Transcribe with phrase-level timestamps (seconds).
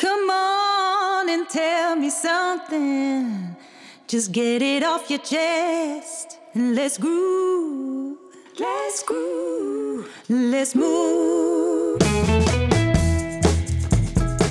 [0.00, 3.56] Come on and tell me something.
[4.06, 8.16] Just get it off your chest and let's groove.
[8.56, 10.08] Let's groove.
[10.26, 11.98] Let's move.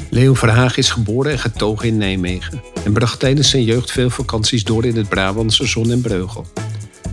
[0.09, 4.63] Leo Verhaag is geboren en getogen in Nijmegen en bracht tijdens zijn jeugd veel vakanties
[4.63, 6.45] door in het Brabantse Zon en Breugel.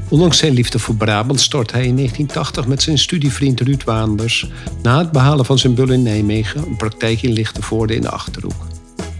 [0.09, 4.51] Ondanks zijn liefde voor Brabant stort hij in 1980 met zijn studievriend Ruud Waanders
[4.83, 8.67] na het behalen van zijn bul in Nijmegen een praktijk in Lichtenvoorde in de Achterhoek.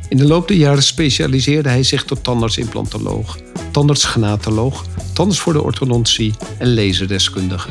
[0.09, 3.39] In de loop der jaren specialiseerde hij zich tot tandartsimplantoloog,
[3.71, 7.71] tandartsgenatoloog, tandarts voor de orthodontie en laserdeskundige.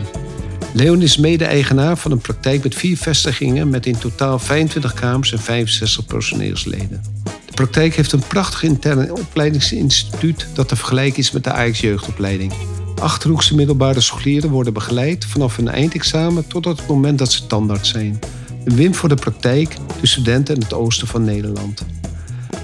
[0.73, 5.39] Leon is mede-eigenaar van een praktijk met vier vestigingen met in totaal 25 kamers en
[5.39, 7.02] 65 personeelsleden.
[7.45, 12.53] De praktijk heeft een prachtig intern opleidingsinstituut dat te vergelijken is met de Ajax jeugdopleiding.
[13.02, 18.20] Achterhoekse middelbare scholieren worden begeleid vanaf hun eindexamen tot het moment dat ze tandarts zijn.
[18.66, 21.86] Een win voor de praktijk, de studenten en het oosten van Nederland.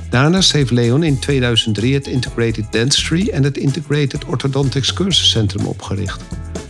[0.09, 6.21] Daarnaast heeft Leon in 2003 het Integrated Dentistry en het Integrated Orthodontics Cursuscentrum opgericht.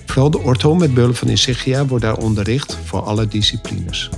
[0.06, 4.10] Vooral de ortho met bullen van Insigia wordt daar onderricht voor alle disciplines.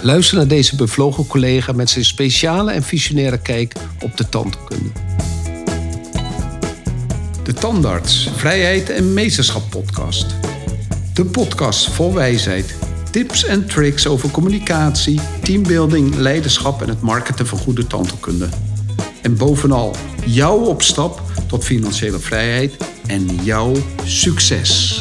[0.00, 5.05] Luister naar deze bevlogen collega met zijn speciale en visionaire kijk op de tandheelkunde.
[7.46, 10.26] De Tandarts, Vrijheid en Meesterschap podcast.
[11.14, 12.74] De podcast vol wijsheid,
[13.10, 18.48] tips en tricks over communicatie, teambuilding, leiderschap en het marketen van goede tandheelkunde.
[19.22, 23.72] En bovenal jouw opstap tot financiële vrijheid en jouw
[24.04, 25.00] succes.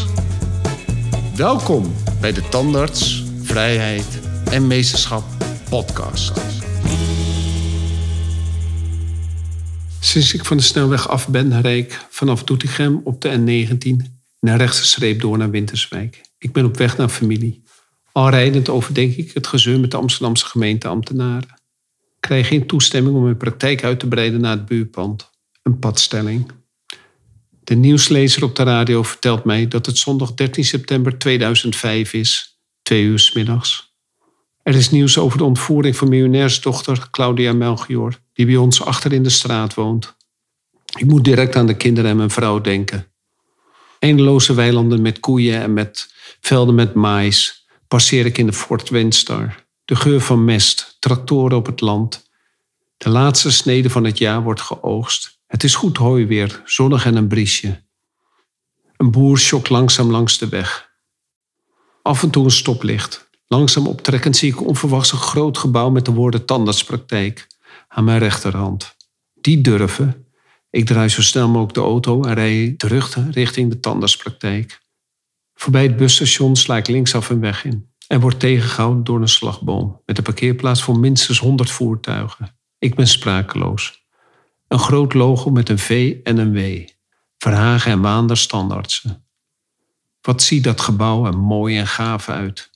[1.35, 4.19] Welkom bij de Tandarts, Vrijheid
[4.51, 5.23] en Meesterschap
[5.69, 6.55] podcast.
[10.06, 14.58] Sinds ik van de snelweg af ben, rijd ik vanaf Doetinchem op de N19 naar
[14.58, 16.22] rechtse streep door naar Winterswijk.
[16.38, 17.64] Ik ben op weg naar familie.
[18.12, 21.50] Al rijdend overdenk ik het gezeur met de Amsterdamse gemeenteambtenaren.
[22.16, 25.30] Ik krijg geen toestemming om mijn praktijk uit te breiden naar het buurpand.
[25.64, 26.52] Een padstelling.
[27.64, 33.03] De nieuwslezer op de radio vertelt mij dat het zondag 13 september 2005 is, twee
[33.03, 33.96] uur s middags.
[34.63, 39.23] Er is nieuws over de ontvoering van miljonairsdochter Claudia Melchior, die bij ons achter in
[39.23, 40.16] de straat woont.
[40.97, 43.07] Ik moet direct aan de kinderen en mijn vrouw denken.
[44.00, 49.66] Eindeloze weilanden met koeien en met velden met mais passeer ik in de Fort Windstar.
[49.85, 52.29] De geur van mest, tractoren op het land.
[52.97, 55.40] De laatste snede van het jaar wordt geoogst.
[55.47, 57.84] Het is goed hooi weer, zonnig en een briesje.
[58.97, 60.90] Een boer schokt langzaam langs de weg.
[62.02, 63.29] Af en toe een stoplicht.
[63.47, 67.47] Langzaam optrekkend zie ik onverwachts een groot gebouw met de woorden tandartspraktijk
[67.95, 68.95] aan mijn rechterhand.
[69.33, 70.28] Die durven.
[70.69, 74.81] Ik draai zo snel mogelijk de auto en rij terug richting de tandartspraktijk.
[75.53, 80.01] Voorbij het busstation sla ik linksaf een weg in en word tegengehouden door een slagboom
[80.05, 82.57] met een parkeerplaats voor minstens 100 voertuigen.
[82.78, 84.05] Ik ben sprakeloos.
[84.67, 86.88] Een groot logo met een V en een W.
[87.38, 89.25] Verhagen en Waanders standaardsen.
[90.22, 92.69] Wat ziet dat gebouw er mooi en gaaf uit.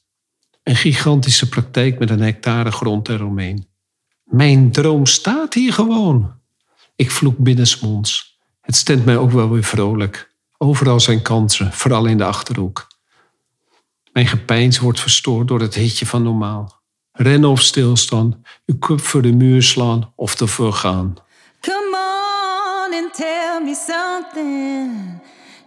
[0.63, 3.67] Een gigantische praktijk met een hectare grond eromheen.
[4.29, 6.33] Mijn droom staat hier gewoon.
[6.95, 8.39] Ik vloek binnensmonds.
[8.61, 10.35] Het stemt mij ook wel weer vrolijk.
[10.57, 12.87] Overal zijn kansen, vooral in de achterhoek.
[14.13, 16.81] Mijn gepeins wordt verstoord door het hitje van normaal.
[17.11, 21.13] Rennen of stilstaan, uw kop voor de muur slaan of ervoor gaan.
[21.61, 21.97] Come
[22.87, 25.21] on and tell me something.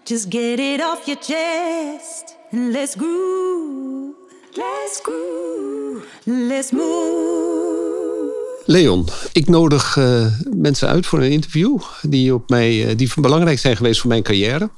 [0.04, 4.14] Just get it off your chest let's groove.
[4.56, 6.06] Let's groove.
[6.26, 7.71] Let's move.
[8.64, 13.58] Leon, ik nodig eh, mensen uit voor een interview die, op mij, eh, die belangrijk
[13.58, 14.70] zijn geweest voor mijn carrière.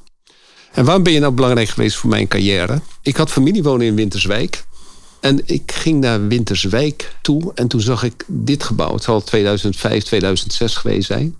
[0.72, 2.80] En waarom ben je nou belangrijk geweest voor mijn carrière?
[3.02, 4.64] Ik had familie wonen in Winterswijk.
[5.20, 8.94] En ik ging naar Winterswijk toe en toen zag ik dit gebouw.
[8.94, 11.36] Het zal 2005, 2006 geweest zijn.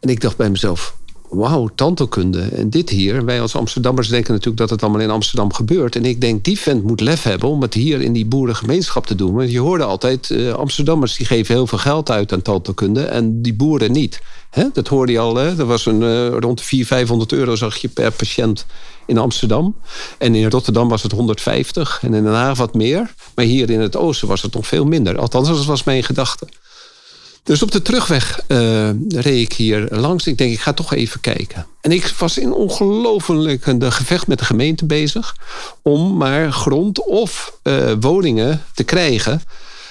[0.00, 0.96] En ik dacht bij mezelf,
[1.32, 2.40] wauw, tandheelkunde.
[2.40, 5.96] En dit hier, wij als Amsterdammers denken natuurlijk dat het allemaal in Amsterdam gebeurt.
[5.96, 9.14] En ik denk, die vent moet lef hebben om het hier in die boerengemeenschap te
[9.14, 9.34] doen.
[9.34, 13.42] Want je hoorde altijd, uh, Amsterdammers die geven heel veel geld uit aan tandheelkunde en
[13.42, 14.20] die boeren niet.
[14.72, 15.58] Dat hoorde je al, hè?
[15.58, 18.66] er was een, uh, rond de 400, 500 euro zag je per patiënt
[19.06, 19.76] in Amsterdam.
[20.18, 23.14] En in Rotterdam was het 150 en in Den Haag wat meer.
[23.34, 25.18] Maar hier in het oosten was het nog veel minder.
[25.18, 26.48] Althans, dat was mijn gedachte.
[27.42, 30.26] Dus op de terugweg uh, reed ik hier langs.
[30.26, 31.66] Ik denk, ik ga toch even kijken.
[31.80, 35.36] En ik was in ongelooflijk een gevecht met de gemeente bezig.
[35.82, 39.42] Om maar grond of uh, woningen te krijgen.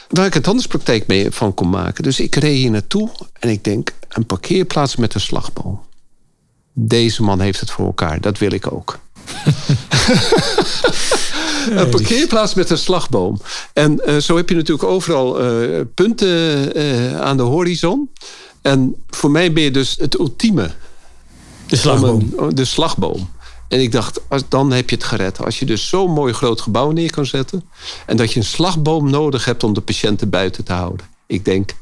[0.10, 2.04] Waar ik een tandartspraktijk mee van kon maken.
[2.04, 3.10] Dus ik reed hier naartoe.
[3.40, 5.82] En ik denk, een parkeerplaats met een slagboom.
[6.74, 8.22] Deze man heeft het voor elkaar.
[8.22, 9.00] Dat wil ik ook.
[11.80, 13.42] een parkeerplaats met een slagboom.
[13.74, 18.10] En uh, zo heb je natuurlijk overal uh, punten uh, aan de horizon.
[18.62, 20.72] En voor mij ben je dus het ultieme.
[21.68, 22.34] De slagboom.
[22.38, 23.30] Een, de slagboom.
[23.68, 25.44] En ik dacht, als, dan heb je het gered.
[25.46, 27.64] Als je dus zo'n mooi groot gebouw neer kan zetten.
[28.06, 31.06] En dat je een slagboom nodig hebt om de patiënten buiten te houden.
[31.28, 31.74] Ik denk,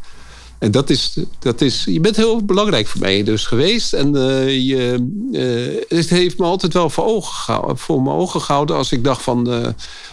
[0.60, 3.94] en dat is, dat is, je bent heel belangrijk voor mij dus geweest.
[3.94, 8.42] En uh, je, uh, het heeft me altijd wel voor, ogen gehouden, voor mijn ogen
[8.42, 9.68] gehouden als ik dacht van, uh,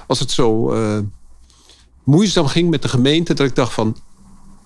[0.06, 0.74] als het zo
[2.04, 3.96] moeizaam ging met de gemeente, dat ik dacht van,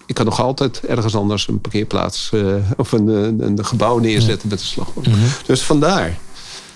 [0.06, 2.30] ik kan nog altijd ergens anders een parkeerplaats
[2.76, 5.04] of een, een, een, gebouw neerzetten met een slagboom.
[5.08, 5.28] Mm -hmm.
[5.46, 6.18] Dus vandaar.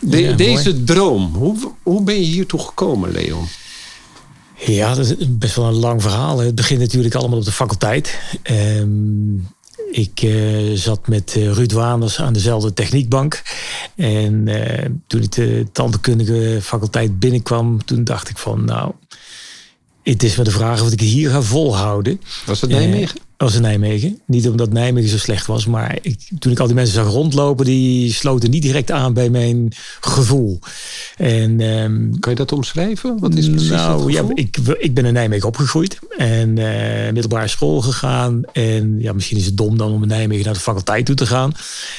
[0.01, 0.85] De, ja, deze mooi.
[0.85, 3.47] droom, hoe, hoe ben je hiertoe gekomen, Leon?
[4.57, 6.39] Ja, dat is best wel een lang verhaal.
[6.39, 8.19] Het begint natuurlijk allemaal op de faculteit.
[8.51, 9.49] Um,
[9.91, 13.43] ik uh, zat met uh, Ruud Waanders aan dezelfde techniekbank.
[13.97, 18.93] En uh, toen ik de tandheelkundige faculteit binnenkwam, toen dacht ik van, nou,
[20.03, 22.21] het is maar de vraag of ik hier ga volhouden.
[22.47, 23.21] Was het Nijmegen?
[23.45, 24.21] Was in Nijmegen.
[24.27, 27.65] Niet omdat Nijmegen zo slecht was, maar ik, toen ik al die mensen zag rondlopen,
[27.65, 30.59] die sloten niet direct aan bij mijn gevoel.
[31.17, 33.19] En, um, kan je dat omschrijven?
[33.19, 37.81] Wat is precies nou, ja, ik, ik ben in Nijmegen opgegroeid en uh, middelbare school
[37.81, 38.43] gegaan.
[38.53, 41.27] En ja, misschien is het dom dan om in Nijmegen naar de faculteit toe te
[41.27, 41.53] gaan.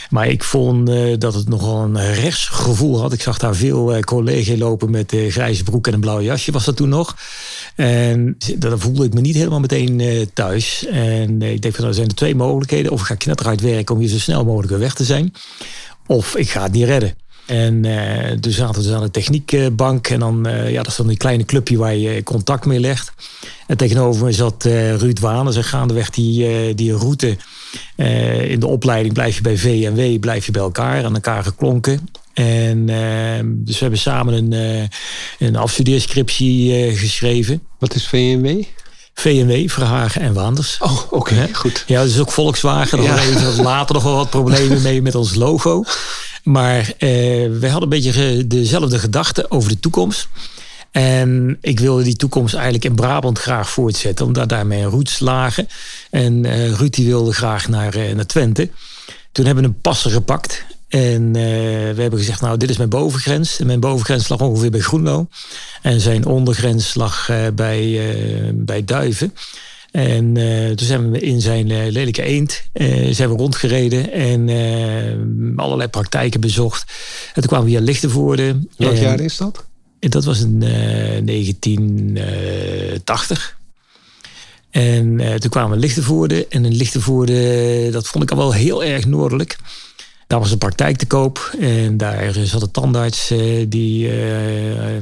[0.09, 3.13] Maar ik vond uh, dat het nogal een rechtsgevoel had.
[3.13, 6.65] Ik zag daar veel uh, collega's lopen met grijze broek en een blauw jasje, was
[6.65, 7.15] dat toen nog.
[7.75, 10.85] En dan voelde ik me niet helemaal meteen thuis.
[10.85, 12.91] En en ik denk van, nou, er zijn er twee mogelijkheden.
[12.91, 15.33] Of ik ga knetteruit werken om hier zo snel mogelijk weer weg te zijn.
[16.07, 17.13] Of ik ga het niet redden.
[17.45, 20.07] En uh, dus zaten we dus aan de techniekbank.
[20.07, 23.11] En dan, uh, ja, dat is dan een kleine clubje waar je contact mee legt.
[23.67, 24.63] En tegenover me zat
[24.97, 25.53] Ruud Waan.
[25.53, 27.37] En gaandeweg die, die route
[28.47, 32.09] in de opleiding blijf je bij VNW, blijf je bij elkaar, aan elkaar geklonken.
[32.35, 32.85] En
[33.47, 34.89] dus we hebben samen een,
[35.39, 37.61] een afstudeerscriptie geschreven.
[37.79, 38.63] Wat is VNW?
[39.15, 40.77] VMW, Verhagen en Waanders.
[40.79, 41.83] Oh, oké, okay, goed.
[41.87, 42.97] Ja, dus ook Volkswagen.
[42.97, 43.17] Daar ja.
[43.17, 45.83] hadden we later nog wel wat problemen mee met ons logo.
[46.43, 46.89] Maar uh,
[47.59, 50.27] we hadden een beetje dezelfde gedachten over de toekomst.
[50.91, 55.67] En ik wilde die toekomst eigenlijk in Brabant graag voortzetten, omdat daar mijn roots lagen.
[56.09, 58.69] En uh, Ruud die wilde graag naar, naar Twente.
[59.31, 60.65] Toen hebben we een passer gepakt.
[60.87, 61.33] En uh,
[61.93, 63.59] we hebben gezegd, nou, dit is mijn bovengrens.
[63.59, 65.27] En mijn bovengrens lag ongeveer bij Groenlo.
[65.81, 69.33] En zijn ondergrens lag uh, bij, uh, bij Duiven.
[69.91, 70.33] En
[70.75, 72.63] toen zijn we in zijn lelijke eend
[73.09, 74.49] zijn we rondgereden en
[75.55, 76.93] allerlei praktijken bezocht.
[77.27, 78.59] En toen kwamen we hier Lichtenvoorde.
[78.77, 79.65] Welk jaar is dat?
[79.99, 83.57] Dat was in 1980.
[84.69, 86.47] En toen kwamen we Lichtenvoorde.
[86.47, 89.57] En in Lichtenvoorde, dat vond ik al wel heel erg noordelijk.
[90.27, 95.01] Daar was een praktijk te koop en daar zat een tandarts uh, die uh,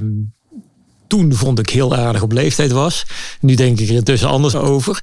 [1.13, 3.05] toen vond ik heel aardig op leeftijd was.
[3.39, 5.01] Nu denk ik er intussen anders over.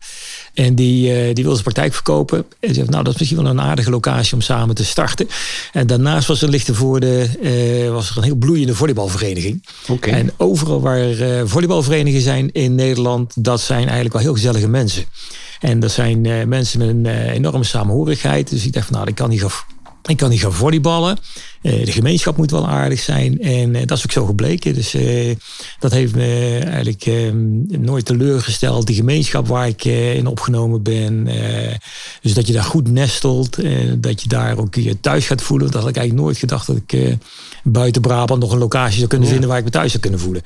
[0.55, 2.45] En die, uh, die wilde zijn praktijk verkopen.
[2.61, 5.29] En zei, nou dat is misschien wel een aardige locatie om samen te starten.
[5.73, 9.67] En daarnaast was er Lichtenvoorde, uh, was er een heel bloeiende volleybalvereniging.
[9.89, 10.13] Okay.
[10.15, 15.05] En overal waar uh, volleybalverenigingen zijn in Nederland, dat zijn eigenlijk wel heel gezellige mensen.
[15.61, 18.51] En dat zijn mensen met een enorme samenhorigheid.
[18.51, 19.45] Dus ik dacht van nou, ik kan hier
[20.03, 21.19] ik kan niet gaan volleyballen.
[21.63, 23.41] Uh, de gemeenschap moet wel aardig zijn.
[23.41, 24.75] En uh, dat is ook zo gebleken.
[24.75, 25.35] Dus uh,
[25.79, 28.87] dat heeft me eigenlijk ehm, nooit teleurgesteld.
[28.87, 31.29] Die gemeenschap waar ik in opgenomen ben.
[32.23, 33.59] dus dat je daar goed nestelt.
[33.99, 35.71] dat je daar ook je thuis gaat voelen.
[35.71, 37.17] Dat had ik eigenlijk nooit gedacht dat ik
[37.63, 40.43] buiten Brabant nog een locatie zou kunnen vinden waar ik me thuis zou kunnen voelen.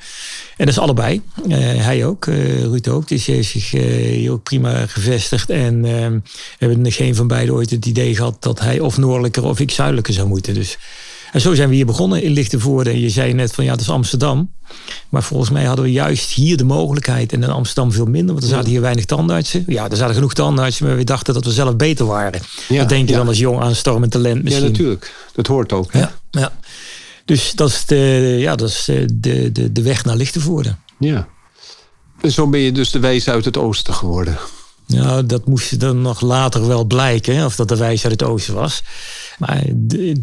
[0.57, 1.21] En dat is allebei.
[1.49, 3.07] hij ook, Ruud ook.
[3.07, 5.49] Dus hij heeft zich hier ook prima gevestigd.
[5.49, 6.19] En we ehm,
[6.57, 10.13] hebben geen van beiden ooit het idee gehad dat hij of noordelijker of ik zuidelijker
[10.13, 10.53] zou moeten.
[10.53, 10.77] Dus
[11.35, 12.89] en zo zijn we hier begonnen in Lichtenvoorde.
[12.89, 14.51] En je zei net van ja, het is Amsterdam.
[15.09, 17.33] Maar volgens mij hadden we juist hier de mogelijkheid.
[17.33, 19.63] En in Amsterdam veel minder, want er zaten hier weinig tandartsen.
[19.67, 22.41] Ja, er zaten genoeg tandartsen, maar we dachten dat we zelf beter waren.
[22.67, 24.63] Ja, dat denk je dan als jong aan storm en talent misschien.
[24.63, 25.13] Ja, natuurlijk.
[25.33, 25.93] Dat hoort ook.
[25.93, 25.99] Hè?
[25.99, 26.51] Ja, ja.
[27.25, 30.75] Dus dat is, de, ja, dat is de, de, de weg naar Lichtenvoorde.
[30.99, 31.27] Ja.
[32.21, 34.37] En zo ben je dus de wijs uit het oosten geworden.
[34.87, 38.53] Nou, dat moest dan nog later wel blijken, of dat de wijs uit het oosten
[38.53, 38.83] was.
[39.37, 39.63] Maar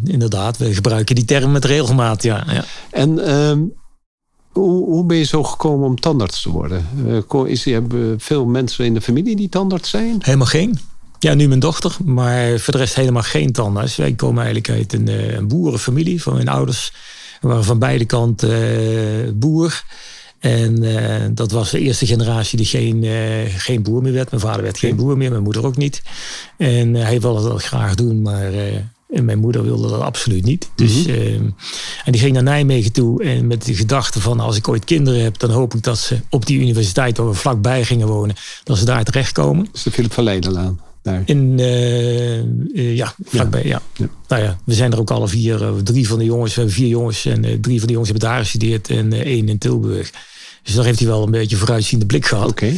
[0.05, 2.45] inderdaad, we gebruiken die term met regelmaat, ja.
[2.49, 2.65] ja.
[2.91, 3.73] En um,
[4.53, 6.87] hoe, hoe ben je zo gekomen om tandarts te worden?
[7.33, 10.17] Uh, is, hebben veel mensen in de familie die tandarts zijn?
[10.19, 10.79] Helemaal geen.
[11.19, 13.97] Ja, nu mijn dochter, maar voor de rest helemaal geen tandarts.
[13.97, 16.93] Wij komen eigenlijk uit een, eh, een boerenfamilie van mijn ouders.
[17.41, 19.85] We waren van beide kanten uh, boer.
[20.39, 23.15] En uh, dat was de eerste generatie die geen, uh,
[23.57, 24.31] geen boer meer werd.
[24.31, 26.03] Mijn vader werd geen boer meer, mijn moeder ook niet.
[26.57, 28.53] En hij wilde dat graag doen, maar
[29.13, 30.69] En mijn moeder wilde dat absoluut niet.
[30.75, 31.11] Dus, Mhm.
[31.11, 31.45] ehm,
[32.05, 33.23] en die ging naar Nijmegen toe.
[33.25, 36.21] En met de gedachte van als ik ooit kinderen heb, dan hoop ik dat ze
[36.31, 39.69] op die universiteit waar we vlakbij gingen wonen, dat ze daar terechtkomen.
[39.73, 40.81] Is de Philip van Leidenlaan.
[41.03, 41.23] Daar.
[41.25, 43.83] In, eh, eh, ja, vlakbij, ja.
[43.97, 44.07] Ja.
[44.29, 45.63] Nou ja, we zijn er ook alle vier.
[45.63, 47.25] eh, drie van de jongens, we hebben vier jongens.
[47.25, 50.11] En drie van de jongens hebben daar gestudeerd en één in Tilburg.
[50.63, 52.49] Dus daar heeft hij wel een beetje vooruitziende blik gehad.
[52.51, 52.73] Oké.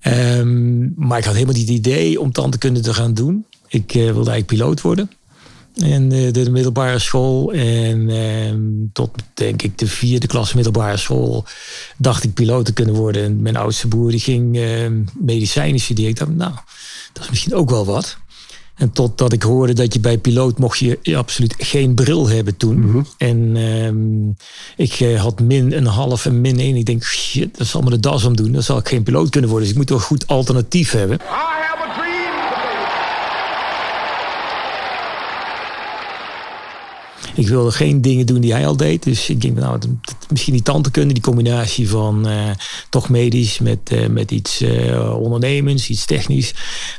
[0.00, 3.44] Ehm, maar ik had helemaal niet het idee om tandheelkunde te gaan doen.
[3.68, 5.10] Ik wilde eigenlijk piloot worden.
[5.78, 7.52] En eh, de, de middelbare school.
[7.52, 8.60] En ehm,
[8.92, 11.44] tot denk ik de vierde klas middelbare school
[11.96, 13.24] dacht ik piloot te kunnen worden.
[13.24, 16.10] En mijn oudste broer die ging ehm, medicijnen studeren.
[16.10, 16.52] Ik dacht, nou,
[17.12, 18.18] dat is misschien ook wel wat.
[18.78, 23.06] En totdat ik hoorde dat je bij piloot mocht je absoluut geen bril hebben toen.
[23.16, 24.28] En ehm,
[24.76, 26.76] ik eh, had min een half en min één.
[26.76, 28.52] Ik denk, shit, dat zal me de das om doen.
[28.52, 29.68] Dan zal ik geen piloot kunnen worden.
[29.68, 31.16] Dus ik moet toch een goed alternatief hebben.
[31.16, 31.57] I
[37.38, 39.02] Ik wilde geen dingen doen die hij al deed.
[39.02, 39.78] Dus ik denk, nou,
[40.30, 41.14] misschien die tante kunnen.
[41.14, 42.50] Die combinatie van eh,
[42.90, 46.54] toch medisch met, eh, met iets eh, ondernemends, iets technisch.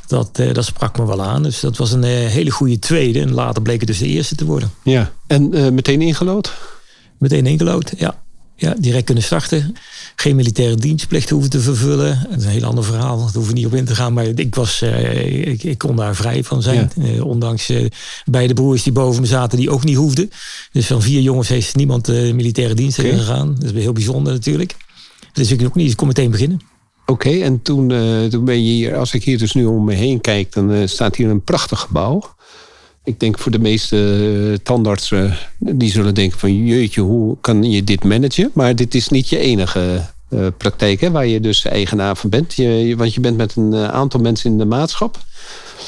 [0.06, 1.42] Dat, dat sprak me wel aan.
[1.42, 3.20] Dus dat was een hele goede tweede.
[3.20, 4.70] En later bleek het dus de eerste te worden.
[4.82, 5.12] Ja.
[5.26, 6.52] En meteen ingelood?
[7.18, 8.22] Meteen ingelood, ja.
[8.56, 9.76] Ja, direct kunnen starten.
[10.16, 12.26] Geen militaire dienstplicht hoeven te vervullen.
[12.30, 13.16] Dat is een heel ander verhaal.
[13.16, 14.12] Daar hoeven we niet op in te gaan.
[14.12, 16.90] Maar ik, was, eh, ik, ik kon daar vrij van zijn.
[17.02, 17.86] Eh, ondanks eh,
[18.24, 20.30] beide broers die boven me zaten, die ook niet hoefden.
[20.72, 23.08] Dus van vier jongens heeft niemand militaire dienst Oké.
[23.08, 23.56] gegaan.
[23.58, 24.76] Dat is heel bijzonder natuurlijk.
[25.32, 25.90] Dus ik ook niet.
[25.90, 26.60] Ik kon meteen beginnen.
[27.06, 27.88] Oké, en toen,
[28.30, 31.16] toen ben je hier, als ik hier dus nu om me heen kijk, dan staat
[31.16, 32.34] hier een prachtig gebouw.
[33.10, 33.96] Ik denk voor de meeste
[34.52, 38.50] eh, tandartsen, die zullen denken van jeetje, hoe kan je dit managen?
[38.54, 42.54] Maar dit is niet je enige eh, praktijk hè, waar je dus eigenaar van bent.
[42.54, 45.18] Je, je- want je bent met een eh, aantal mensen in de maatschap.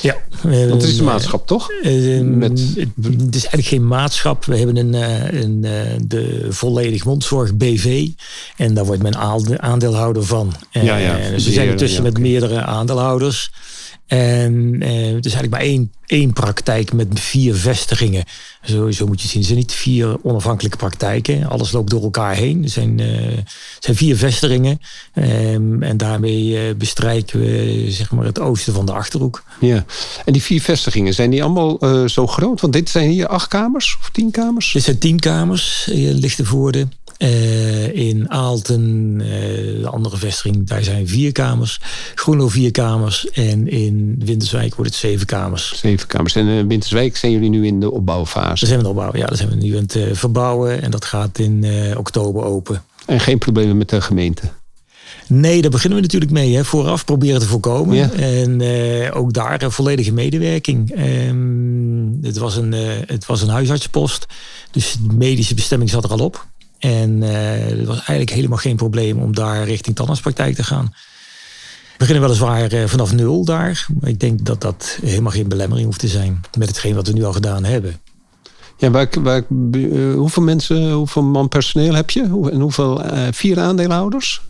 [0.01, 0.17] Ja.
[0.47, 1.71] Het is een maatschap, toch?
[1.83, 2.61] Eh, Met-
[3.03, 4.45] het, is eigenlijk geen maatschap.
[4.45, 5.73] We hebben een, eh, een, eh,
[6.07, 8.09] de volledig mondzorg BV.
[8.57, 10.53] En daar wordt men aande- aandeelhouder van.
[10.71, 13.51] Ja, ja, eh, dus we zijn intussen ja, met meerdere aandeelhouders.
[14.13, 18.25] En eh, het is eigenlijk maar één, één praktijk met vier vestigingen.
[18.65, 19.39] Zo, moet je zien.
[19.39, 21.49] Het zijn niet vier onafhankelijke praktijken.
[21.49, 22.63] Alles loopt door elkaar heen.
[22.63, 23.39] Er zijn, eh,
[23.79, 24.81] zijn vier vestigingen.
[25.15, 29.45] Ehm, en daarmee eh, bestrijken we zeg maar, het oosten van de Achterhoek.
[29.61, 29.85] Ja.
[30.25, 32.61] En die vier vestigingen, zijn die allemaal eh, zo groot?
[32.61, 34.73] Want dit zijn hier acht kamers of tien kamers?
[34.73, 36.89] Dit zijn tien kamers in Lichtenvoorde.
[37.23, 39.29] Eh, in Aalten, eh,
[39.81, 41.81] de andere vestiging, daar zijn vier kamers.
[42.15, 43.31] Groenlo vier kamers.
[43.31, 45.73] En in Winterswijk wordt het zeven kamers.
[45.77, 46.35] Zeven kamers.
[46.35, 48.47] En in Winterswijk zijn jullie nu in de opbouwfase.
[48.47, 49.19] Daar zijn we aan het opbouwen.
[49.19, 50.83] Ja, daar zijn we nu aan het eh, verbouwen.
[50.83, 52.83] En dat gaat in eh, oktober open.
[53.07, 54.51] En geen problemen met de gemeente.
[55.27, 56.55] Nee, daar beginnen we natuurlijk mee.
[56.55, 56.65] Hè.
[56.65, 57.97] Vooraf proberen te voorkomen.
[57.97, 58.11] Ja.
[58.11, 60.91] En eh, ook daar een volledige medewerking.
[60.91, 64.27] Ehm, het, was een, eh, het was een huisartsenpost.
[64.71, 66.47] Dus de medische bestemming zat er al op.
[66.83, 70.85] En eh er was eigenlijk helemaal geen probleem om daar richting tandartspraktijk te gaan.
[70.85, 73.87] We beginnen weliswaar eh, vanaf nul daar.
[74.01, 76.41] Maar ik denk dat dat helemaal geen belemmering hoeft te zijn.
[76.59, 78.01] Met hetgeen wat we nu al gedaan hebben.
[78.83, 82.23] Ja, waar, waar, eh, hoeveel mensen, hoeveel man personeel heb je?
[82.23, 84.41] En hoeveel, eh, vier aandeelhouders?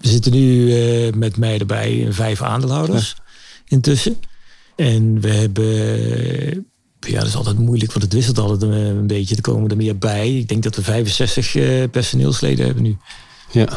[0.00, 3.16] We zitten nu eh, met mij erbij vijf aandeelhouders
[3.64, 4.16] intussen.
[4.76, 6.69] En we hebben...
[7.00, 9.36] Ja, dat is altijd moeilijk, want het wisselt altijd een, een beetje.
[9.36, 10.36] Er komen er meer bij.
[10.36, 12.96] Ik denk dat we 65 eh, personeelsleden hebben nu.
[13.50, 13.68] Ja.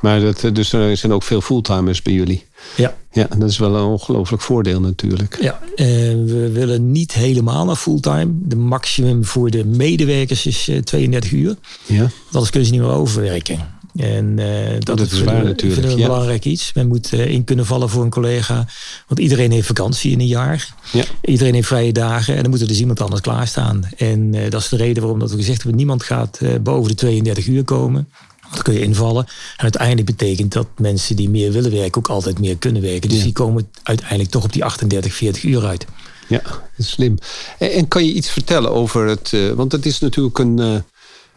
[0.00, 2.44] Maar dat, eh, dus er zijn ook veel fulltimers bij jullie.
[2.76, 5.38] Ja, Ja, dat is wel een ongelooflijk voordeel natuurlijk.
[5.40, 5.60] ja.
[5.76, 5.86] eh,
[6.24, 8.26] we willen niet helemaal naar fulltime.
[8.42, 11.56] De maximum voor de medewerkers is eh, 32 uur.
[11.86, 12.10] Ja.
[12.30, 13.72] Anders kunnen ze niet meer overwerken.
[13.96, 16.04] En eh, dat, dat is waar we- natuurlijk, vinden we ja.
[16.04, 16.72] een belangrijk iets.
[16.72, 18.66] Men moet eh, in kunnen vallen voor een collega.
[19.06, 20.74] Want iedereen heeft vakantie in een jaar.
[20.92, 21.04] Ja.
[21.22, 22.34] Iedereen heeft vrije dagen.
[22.36, 23.88] En dan moet er dus iemand anders klaarstaan.
[23.96, 25.76] En eh, dat is de reden waarom dat we gezegd hebben...
[25.76, 28.08] niemand gaat boven de 32 uur komen.
[28.40, 29.24] Want dan kun je invallen.
[29.56, 31.98] En uiteindelijk betekent dat mensen die meer willen werken...
[32.00, 33.08] ook altijd meer kunnen werken.
[33.08, 33.24] Dus Ja.
[33.24, 35.86] die komen uiteindelijk toch op die 38, 40 uur uit.
[36.28, 36.42] Ja,
[36.78, 37.18] slim.
[37.58, 39.32] En, en kan je iets vertellen over het...
[39.54, 40.82] want het is natuurlijk een,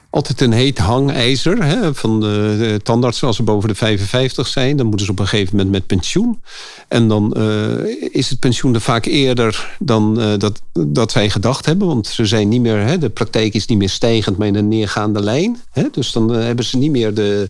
[0.10, 3.28] altijd een heet hangijzer hè, van de, de tandartsen.
[3.28, 6.42] Als ze boven de 55 zijn, dan moeten ze op een gegeven moment met pensioen.
[6.88, 11.66] En dan eh, is het pensioen er vaak eerder dan eh, dat, dat zij gedacht
[11.66, 11.88] hebben.
[11.88, 14.68] Want ze zijn niet meer, hè, de praktijk is niet meer stijgend, maar in een
[14.68, 15.58] neergaande lijn.
[15.72, 15.84] Hè.
[15.92, 17.50] Dus dan eh, hebben ze niet meer de,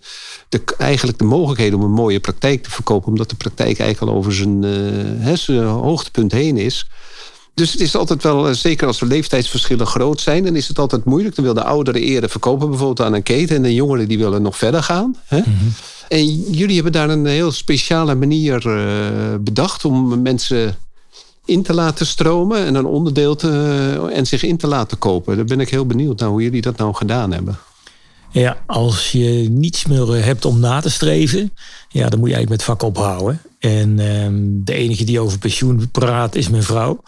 [0.50, 3.08] de, eigenlijk de mogelijkheden om een mooie praktijk te verkopen.
[3.08, 4.64] Omdat de praktijk eigenlijk al over zijn,
[5.20, 6.88] hè, zijn hoogtepunt heen is.
[7.58, 10.80] Dus het is altijd wel, eh, zeker als de leeftijdsverschillen groot zijn, dan is het
[10.80, 11.36] altijd moeilijk.
[11.36, 13.56] Dan wil de ouderen eerder verkopen, bijvoorbeeld aan een keten.
[13.56, 15.16] En de jongeren die willen nog verder gaan.
[15.26, 15.42] Hè?
[16.08, 20.76] En jullie hebben daar een heel speciale manier eh, bedacht om mensen
[21.46, 25.36] in te laten stromen en een onderdeel te, en zich in te laten kopen.
[25.36, 27.58] Daar ben ik heel benieuwd naar hoe jullie dat nou gedaan hebben.
[28.32, 31.54] Ja, als je niets meer hebt om na te streven,
[31.90, 33.42] ja, dan moet je eigenlijk met vak ophouden.
[33.60, 37.04] En ehm, de enige die over pensioen praat is mijn vrouw.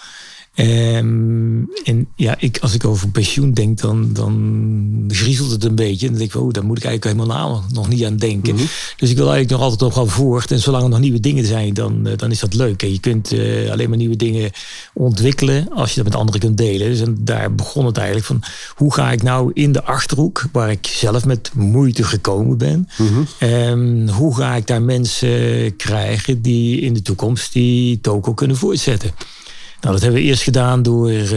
[0.55, 6.05] Um, en ja, ik, als ik over pensioen denk, dan, dan griezelt het een beetje.
[6.05, 8.53] En dan denk ik, oh, daar moet ik eigenlijk helemaal nog niet aan denken.
[8.53, 8.63] Mhm.
[8.97, 10.51] Dus ik wil eigenlijk nog altijd nog wel voort.
[10.51, 12.83] En zolang er nog nieuwe dingen zijn, dan, eh, dan is dat leuk.
[12.83, 14.51] En je kunt uh, alleen maar nieuwe dingen
[14.93, 16.89] ontwikkelen als je dat met anderen kunt delen.
[16.89, 18.43] Dus en daar begon het eigenlijk van,
[18.75, 23.27] hoe ga ik nou in de Achterhoek, waar ik zelf met moeite gekomen ben, mm
[23.39, 29.11] um, hoe ga ik daar mensen krijgen die in de toekomst die toko kunnen voortzetten?
[29.81, 31.29] Nou, dat hebben we eerst gedaan door uh,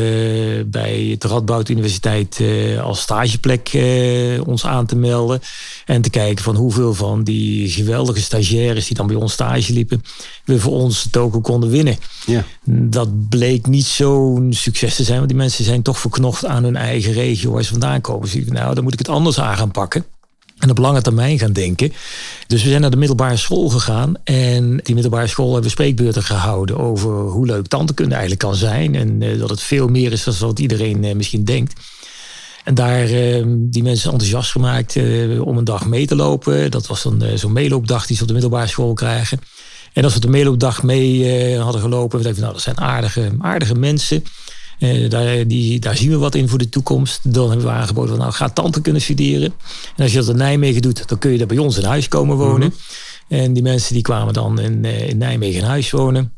[0.66, 5.40] bij de Radboud Universiteit uh, als stageplek uh, ons aan te melden.
[5.87, 10.02] En te kijken van hoeveel van die geweldige stagiaires die dan bij ons stage liepen,
[10.44, 11.96] we voor ons token konden winnen.
[12.26, 12.44] Ja.
[12.64, 16.76] Dat bleek niet zo'n succes te zijn, want die mensen zijn toch verknocht aan hun
[16.76, 18.30] eigen regio waar ze vandaan komen.
[18.30, 20.04] Dus nou, dan moet ik het anders aan gaan pakken
[20.62, 21.92] en op lange termijn gaan denken.
[22.47, 24.14] Dus we zijn naar de middelbare school gegaan.
[24.25, 28.95] En die middelbare school hebben we spreekbeurten gehouden over hoe leuk tandheelkunde eigenlijk kan zijn.
[28.95, 31.81] En uh, dat het veel meer is dan wat iedereen uh, misschien denkt.
[32.64, 34.97] En daar uh, die mensen enthousiast gemaakt
[35.40, 36.71] om een dag mee te lopen.
[36.71, 39.40] Dat was dan zo'n meeloopdag die ze op de middelbare school krijgen.
[39.92, 43.75] En als we de meeloopdag mee hadden gelopen, we dachten, nou, dat zijn aardige, aardige
[43.75, 44.25] mensen.
[44.83, 47.33] Uh, daar, die, daar zien we wat in voor de toekomst.
[47.33, 49.53] Dan hebben we aangeboden van nou, ga tante kunnen studeren.
[49.97, 52.09] En als je dat in Nijmegen doet, dan kun je daar bij ons in huis
[52.09, 52.69] komen wonen.
[52.69, 53.41] Mhm.
[53.41, 56.33] En die mensen die kwamen dan in, uh, in Nijmegen in huis wonen.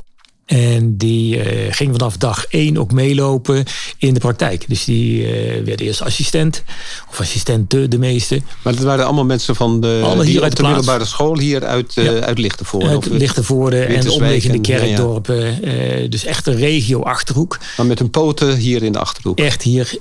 [0.47, 3.65] En die uh, ging vanaf dag één ook meelopen
[3.99, 4.65] in de praktijk.
[4.69, 6.63] Dus die uh, werd eerst assistent,
[7.11, 8.41] of assistente de meeste.
[8.63, 11.97] Maar dat waren allemaal mensen van de, allemaal hier uit de, middelbare school hier uit,
[11.97, 12.21] uh, ja.
[12.21, 12.89] uit Lichtenvoorde?
[12.89, 15.59] Uit Lichtenvoorde en de omliggende kerkdorpen.
[15.63, 16.09] Ja.
[16.09, 17.59] dus echt een regio Achterhoek.
[17.77, 19.39] Maar met een poten hier in de Achterhoek?
[19.39, 19.99] Echt hier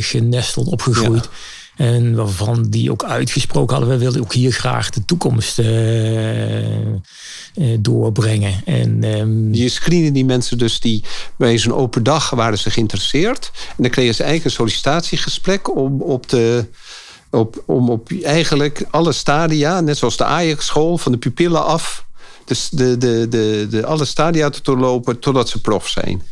[0.00, 1.24] genesteld, opgegroeid.
[1.24, 1.30] Ja.
[1.82, 6.96] En waarvan die ook uitgesproken hadden, we wilden ook hier graag de toekomst uh, uh,
[7.80, 8.62] doorbrengen.
[8.64, 11.04] En, um, je screenen die mensen dus die
[11.36, 13.50] bij zo'n open dag waren ze geïnteresseerd.
[13.54, 16.66] En dan kregen ze een sollicitatiegesprek om op de
[17.30, 22.04] op, om op eigenlijk alle stadia, net zoals de Ajax-school, van de pupillen af,
[22.44, 26.22] dus de, de, de, de, alle stadia te doorlopen totdat ze prof zijn.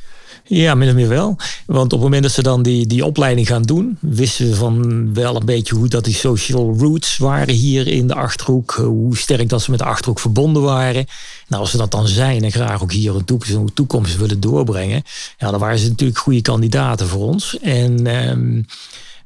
[0.53, 1.37] Ja, min of meer wel.
[1.67, 5.15] Want op het moment dat ze dan die, die opleiding gaan doen, wisten we van
[5.15, 8.75] wel een beetje hoe dat die social roots waren hier in de Achterhoek.
[8.79, 11.07] Eh, hoe sterk dat ze met de Achterhoek verbonden waren.
[11.49, 15.03] Nou, als ze dat dan zijn en graag ook hier een toekomst willen doorbrengen,
[15.39, 17.59] ja, dan waren ze natuurlijk goede kandidaten voor ons.
[17.59, 18.67] En um,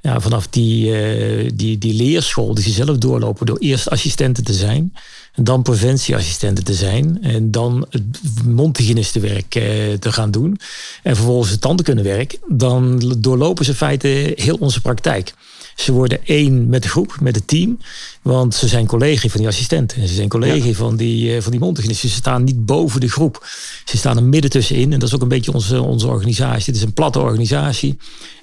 [0.04, 4.52] ja, vanaf die, uh, die, die leerschool die ze zelf doorlopen door eerst assistenten te
[4.52, 4.94] zijn.
[5.32, 7.22] En dan preventieassistenten te zijn.
[7.22, 8.02] En dan het
[8.44, 9.62] mondhygiënistenwerk uh,
[9.98, 10.58] te gaan doen.
[11.02, 12.38] En vervolgens het tandenkundewerk.
[12.48, 15.34] Dan doorlopen ze in heel onze praktijk.
[15.74, 17.78] Ze worden één met de groep, met het team.
[18.22, 20.02] Want ze zijn collega van die assistenten.
[20.02, 22.08] En ze zijn collega van die, uh, van die mondhygiënisten.
[22.08, 23.46] Ze staan niet boven de groep.
[23.84, 24.92] Ze staan er midden tussenin.
[24.92, 26.66] En dat is ook een beetje onze, onze organisatie.
[26.66, 27.96] Het is een platte organisatie.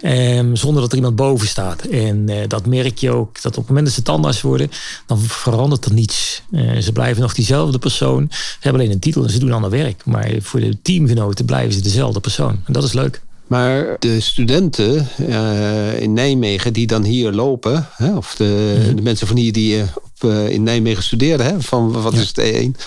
[0.04, 1.82] Um, zonder dat er iemand boven staat.
[1.82, 3.42] En uh, dat merk je ook.
[3.42, 4.72] Dat op het moment dat ze tandarts worden.
[5.06, 6.42] Dan verandert er niets.
[6.52, 8.28] Uh, ze blijven nog diezelfde persoon.
[8.30, 10.06] Ze hebben alleen een titel en ze doen ander werk.
[10.06, 12.60] Maar voor de teamgenoten blijven ze dezelfde persoon.
[12.66, 13.22] En dat is leuk.
[13.52, 18.96] Maar de studenten uh, in Nijmegen die dan hier lopen, hè, of de, mm -hmm.
[18.96, 22.20] de, mensen van hier die op, uh, in Nijmegen studeren, hè, van wat ja.
[22.20, 22.82] is het E1,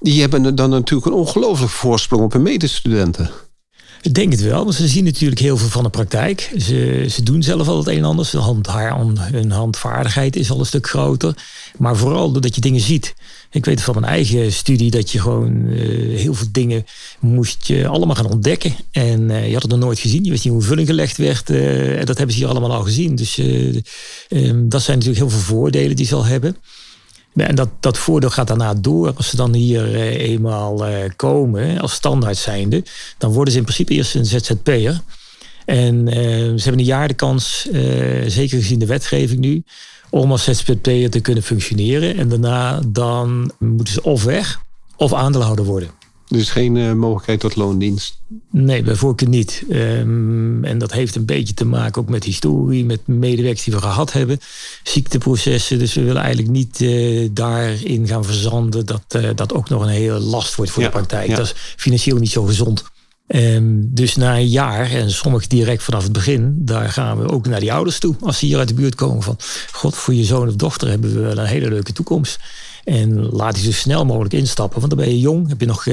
[0.00, 3.30] die hebben dan natuurlijk een ongelooflijke voorsprong op hun medestudenten.
[4.06, 6.52] Ik denk het wel, want ze zien natuurlijk heel veel van de praktijk.
[6.58, 8.36] Ze, ze doen zelf al het een en ander.
[8.36, 8.98] Hand, haar,
[9.32, 11.34] hun handvaardigheid is al een stuk groter.
[11.78, 13.14] Maar vooral doordat je dingen ziet.
[13.50, 16.84] Ik weet van mijn eigen studie dat je gewoon uh, heel veel dingen
[17.20, 18.74] moest je allemaal gaan ontdekken.
[18.90, 20.24] En uh, je had het nog nooit gezien.
[20.24, 21.50] Je wist niet hoe vulling gelegd werd.
[21.50, 23.14] Uh, en dat hebben ze hier allemaal al gezien.
[23.14, 26.56] Dus um, dat zijn natuurlijk heel veel voordelen die ze al hebben.
[27.36, 29.12] En dat, dat voordeel gaat daarna door.
[29.16, 30.84] Als ze dan hier eenmaal
[31.16, 32.84] komen als standaard zijnde,
[33.18, 35.00] dan worden ze in principe eerst een ZZP'er.
[35.64, 37.68] En ze hebben een jaar de kans,
[38.26, 39.62] zeker gezien de wetgeving nu,
[40.10, 42.16] om als ZZP'er te kunnen functioneren.
[42.16, 44.60] En daarna dan moeten ze of weg
[44.96, 45.95] of aandeelhouder worden.
[46.28, 48.18] Dus geen uh, mogelijkheid tot loondienst?
[48.50, 49.64] Nee, bij voorkeur niet.
[49.70, 53.80] Um, en dat heeft een beetje te maken ook met historie, met medewerkers die we
[53.80, 54.40] gehad hebben,
[54.82, 55.78] ziekteprocessen.
[55.78, 59.88] Dus we willen eigenlijk niet uh, daarin gaan verzanden dat uh, dat ook nog een
[59.88, 61.28] hele last wordt voor ja, de praktijk.
[61.28, 61.36] Ja.
[61.36, 62.84] Dat is financieel niet zo gezond.
[63.28, 67.46] Um, dus na een jaar, en sommigen direct vanaf het begin, daar gaan we ook
[67.46, 68.14] naar die ouders toe.
[68.20, 69.36] Als ze hier uit de buurt komen van,
[69.72, 72.38] god, voor je zoon of dochter hebben we wel een hele leuke toekomst.
[72.86, 74.80] En laat die zo snel mogelijk instappen.
[74.80, 75.84] Want dan ben je jong, heb je nog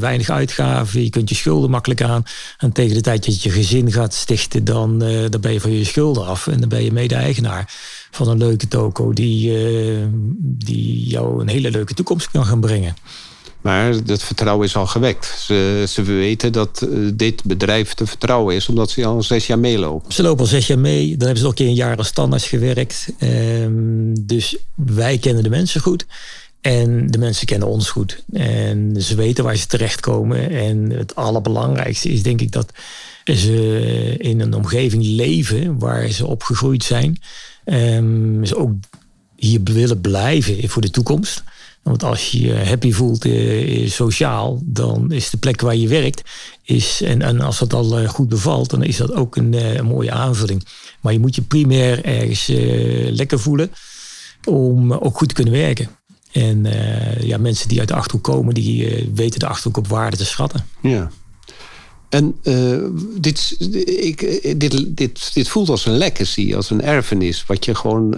[0.00, 1.02] weinig uitgaven.
[1.02, 2.24] Je kunt je schulden makkelijk aan.
[2.58, 5.72] En tegen de tijd dat je je gezin gaat stichten, dan, dan ben je van
[5.72, 6.46] je schulden af.
[6.46, 7.72] En dan ben je mede-eigenaar
[8.10, 9.58] van een leuke toko die,
[10.40, 12.94] die jou een hele leuke toekomst kan gaan brengen.
[13.62, 15.34] Maar dat vertrouwen is al gewekt.
[15.38, 19.58] Ze, ze weten dat eh, dit bedrijf te vertrouwen is, omdat ze al zes jaar
[19.58, 20.12] meelopen.
[20.12, 21.08] Ze lopen al zes jaar mee.
[21.08, 23.08] Dan hebben ze nog een keer een jaar als standaard gewerkt.
[23.18, 26.06] Ehm, dus wij kennen de mensen goed.
[26.62, 28.22] En de mensen kennen ons goed.
[28.32, 30.50] En ze weten waar ze terechtkomen.
[30.50, 32.72] En het allerbelangrijkste is denk ik dat
[33.24, 37.20] ze in een omgeving leven waar ze opgegroeid zijn.
[37.64, 38.72] Um, ze ook
[39.36, 41.42] hier willen blijven voor de toekomst.
[41.82, 46.22] Want als je je happy voelt eh, sociaal, dan is de plek waar je werkt,
[46.62, 49.74] is, en, en als dat al eh, goed bevalt, dan is dat ook een, eh,
[49.74, 50.66] een, mooie aanvulling.
[51.00, 52.46] Maar je moet je primair ergens
[53.16, 53.70] lekker voelen
[54.44, 55.88] om ook goed te kunnen werken.
[56.32, 59.88] En uh, ja, mensen die uit de Achterhoek komen, die uh, weten de Achterhoek op
[59.88, 60.66] waarde te schatten.
[60.82, 61.10] Ja.
[62.08, 62.84] En uh,
[63.20, 67.44] dit, ik, eh, dit, dit, dit voelt als een legacy, als een erfenis.
[67.46, 68.10] Wat je gewoon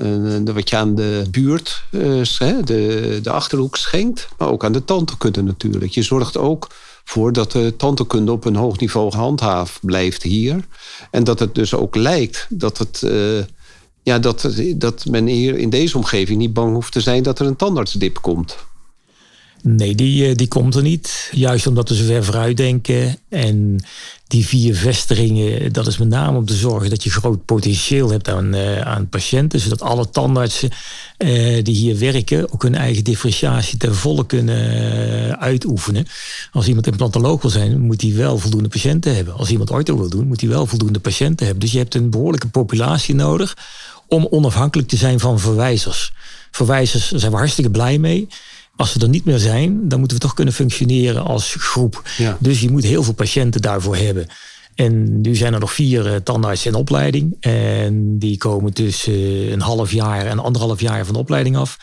[0.44, 2.22] wat je aan de buurt, uh,
[2.64, 4.28] de, de achterhoek schenkt.
[4.38, 5.92] Maar ook aan de tandheelkunde natuurlijk.
[5.92, 6.68] Je zorgt ook
[7.04, 10.64] voor dat de tandheelkunde op een hoog niveau gehandhaafd blijft hier.
[11.10, 13.02] En dat het dus ook lijkt dat het.
[14.04, 17.46] Ja, dat, dat men hier in deze omgeving niet bang hoeft te zijn dat er
[17.46, 18.56] een tandartsdip komt.
[19.66, 21.28] Nee, die, eh, die komt er niet.
[21.32, 23.18] Juist omdat we zo ver vooruit denken.
[23.28, 23.84] En
[24.26, 28.28] die vier vestigingen, dat is met name om te zorgen dat je groot potentieel hebt
[28.28, 29.60] aan, uh, aan patiënten.
[29.60, 30.70] Zodat alle tandartsen
[31.18, 36.06] uh, die hier werken ook hun eigen differentiatie ten volle kunnen uitoefenen.
[36.52, 39.34] Als iemand implantoloog wil zijn, moet hij wel voldoende patiënten hebben.
[39.34, 41.64] Als iemand ortho wil doen, moet hij wel voldoende patiënten hebben.
[41.64, 43.56] Dus je hebt een behoorlijke populatie nodig
[44.08, 46.12] om onafhankelijk te zijn van verwijzers.
[46.50, 48.28] Verwijzers zijn we hartstikke blij mee.
[48.76, 52.02] Als ze er niet meer zijn, dan moeten we toch kunnen functioneren als groep.
[52.38, 54.26] Dus je moet heel veel patiënten daarvoor hebben.
[54.74, 57.36] En nu zijn er nog vier uh, tandartsen in opleiding.
[57.40, 61.78] En die komen tussen uh, een half jaar en anderhalf jaar van de opleiding af.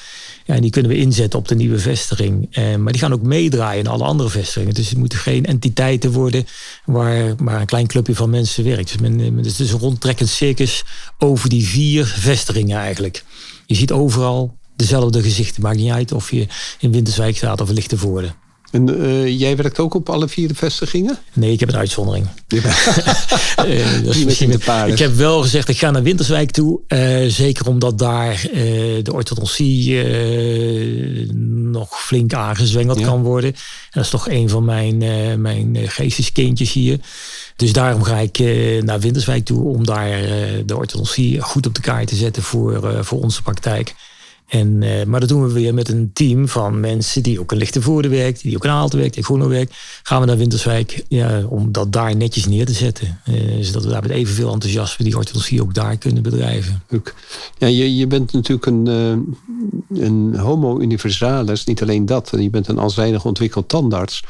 [0.45, 2.57] Ja, en die kunnen we inzetten op de nieuwe vestiging.
[2.57, 4.73] Uh, maar die gaan ook meedraaien in alle andere vestigingen.
[4.73, 6.45] Dus het moeten geen entiteiten worden
[6.85, 8.97] waar maar een klein clubje van mensen werkt.
[8.99, 10.83] Dus het is dus een rondtrekkend circus
[11.17, 13.23] over die vier vestigingen eigenlijk.
[13.65, 15.61] Je ziet overal dezelfde gezichten.
[15.61, 16.47] Maakt niet uit of je
[16.79, 18.33] in Winterswijk staat of in Lichtenvoorde.
[18.71, 21.17] En uh, jij werkt ook op alle vier de vestigingen?
[21.33, 22.27] Nee, ik heb een uitzondering.
[22.47, 22.65] uh,
[24.93, 26.79] ik heb wel gezegd, ik ga naar Winterswijk toe.
[26.87, 28.41] Uh, zeker omdat daar
[29.03, 30.03] de orthodontie
[31.33, 33.05] nog flink aangezwengeld ja.
[33.05, 33.49] kan worden.
[33.53, 33.59] En
[33.91, 34.97] dat is toch een van mijn,
[35.41, 36.99] mijn geesteskindjes hier.
[37.55, 38.39] Dus daarom ga ik
[38.83, 40.21] naar Winterswijk toe om daar
[40.65, 43.95] de orthodontie goed op de kaart te zetten voor, voor onze praktijk.
[44.51, 47.57] En, uh, maar dat doen we weer met een team van mensen die ook in
[47.57, 49.75] Lichtenvoorde werkt, die ook in Aalten werkt, in Groenlo werkt.
[50.03, 51.03] Gaan we naar Winterswijk
[51.49, 53.19] om dat daar netjes neer te zetten.
[53.29, 56.83] Uh, zodat we daar met evenveel enthousiasme die orthodontie ook daar kunnen bedrijven.
[57.57, 58.87] Ja, je, je bent natuurlijk een,
[59.89, 62.31] uh, een homo universalis, niet alleen dat.
[62.37, 64.23] Je bent een alzijdig ontwikkeld tandarts.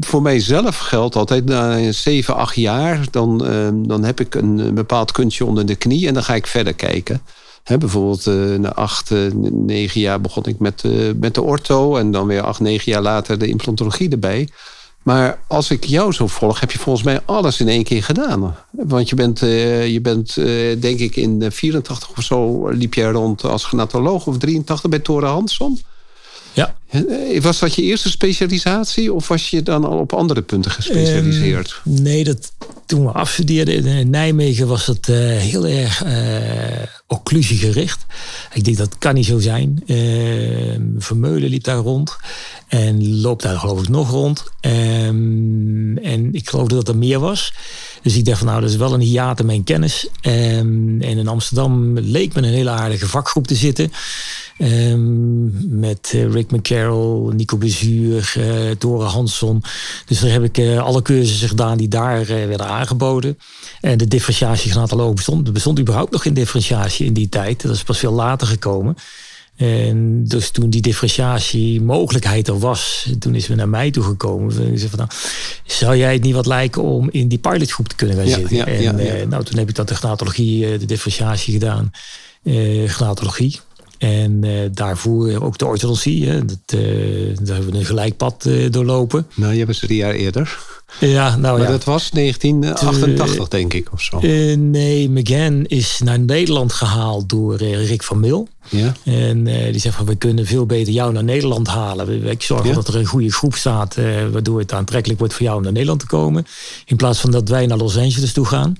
[0.00, 3.38] Voor mijzelf geldt altijd na 7, 8 jaar, dan,
[3.86, 7.22] dan heb ik een bepaald kuntje onder de knie en dan ga ik verder kijken
[7.64, 11.96] bijvoorbeeld uh, na acht, uh, negen jaar begon ik met, uh, met de ortho.
[11.96, 14.48] En dan weer acht, negen jaar later de implantologie erbij.
[15.02, 18.56] Maar als ik jou zo volg, heb je volgens mij alles in één keer gedaan.
[18.70, 20.34] Want je bent, je bent
[20.80, 24.26] denk ik in 84 of zo liep jij rond als genatoloog.
[24.26, 25.78] Of 83 bij Toren Hansson.
[26.52, 26.74] Ja.
[27.40, 31.80] Was dat je eerste specialisatie of was je dan al op andere punten gespecialiseerd?
[31.86, 32.52] Um, nee, dat,
[32.86, 36.12] toen we afstudeerden in Nijmegen was het uh, heel erg uh,
[37.06, 38.06] occlusiegericht.
[38.52, 39.82] Ik denk dat kan niet zo zijn.
[39.86, 39.96] Uh,
[40.98, 42.16] Vermeulen liep daar rond
[42.68, 44.44] en loopt daar geloof ik nog rond.
[44.60, 47.54] Um, en ik geloofde dat er meer was.
[48.02, 50.08] Dus ik dacht van nou, dat is wel een hiaat in mijn kennis.
[50.20, 53.92] En in Amsterdam leek me een hele aardige vakgroep te zitten.
[55.68, 56.50] Met Rick
[57.32, 59.62] Nico Bezuur, uh, Dore Hansson.
[60.06, 63.38] Dus daar heb ik uh, alle cursussen gedaan die daar werden aangeboden.
[63.80, 65.46] En de differentiatie genatoloog bestond.
[65.46, 67.62] Er bestond überhaupt nog geen differentiatie in die tijd.
[67.62, 68.96] Dat is pas veel later gekomen.
[69.56, 74.52] En dus toen die differentiatie mogelijkheid er was, toen is we naar mij toe gekomen.
[74.52, 75.10] Ze zei van, nou,
[75.64, 78.56] zou jij het niet wat lijken om in die pilotgroep te kunnen gaan ja, zitten?
[78.56, 81.90] Ja, en ja, nou, toen heb ik dat de genatologie, de differentiatie gedaan.
[82.42, 83.60] Uh, genatologie.
[84.00, 86.28] En uh, daarvoor ook de orthodontie.
[86.28, 86.44] Hè.
[86.44, 86.80] Dat, uh,
[87.42, 89.26] daar hebben we een gelijkpad uh, doorlopen.
[89.34, 90.58] Nou, je was drie jaar eerder.
[91.00, 91.72] Ja, nou maar ja.
[91.72, 94.18] dat was 1988, denk ik, of zo.
[94.56, 98.48] nee, McGann is naar Nederland gehaald door Rick van Mil.
[98.68, 98.94] Ja.
[99.04, 102.26] En die zegt van, we kunnen veel beter jou naar Nederland halen.
[102.26, 102.74] Ik zorg ja.
[102.74, 103.96] dat er een goede groep staat,
[104.32, 106.46] waardoor het aantrekkelijk wordt voor jou om naar Nederland te komen.
[106.86, 108.76] In plaats van dat wij naar Los Angeles toe gaan.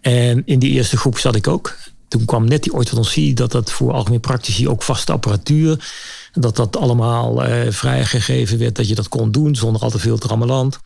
[0.00, 1.76] En in die eerste groep zat ik ook.
[2.12, 5.90] Toen kwam net die orthodontie, dat dat voor algemeen praktici ook vaste apparatuur,
[6.32, 10.18] dat dat allemaal uh, vrijgegeven werd, dat je dat kon doen zonder al te veel
[10.18, 10.78] trammeland.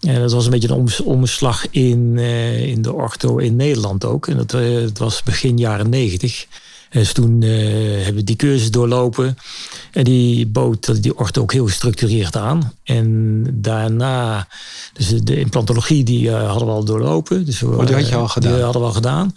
[0.00, 4.26] En dat was een beetje een omslag in, uh, in de ortho in Nederland ook.
[4.26, 6.46] En dat, dat was begin jaren negentig.
[6.90, 9.38] Dus toen hebben we die cursus doorlopen.
[9.92, 12.72] En die bood die ortho ook heel gestructureerd aan.
[12.84, 14.48] En daarna,
[14.92, 17.44] dus de implantologie, die hadden we al doorlopen.
[17.44, 18.52] Dus oh, die had je al gedaan?
[18.52, 19.34] Die hadden we al gedaan.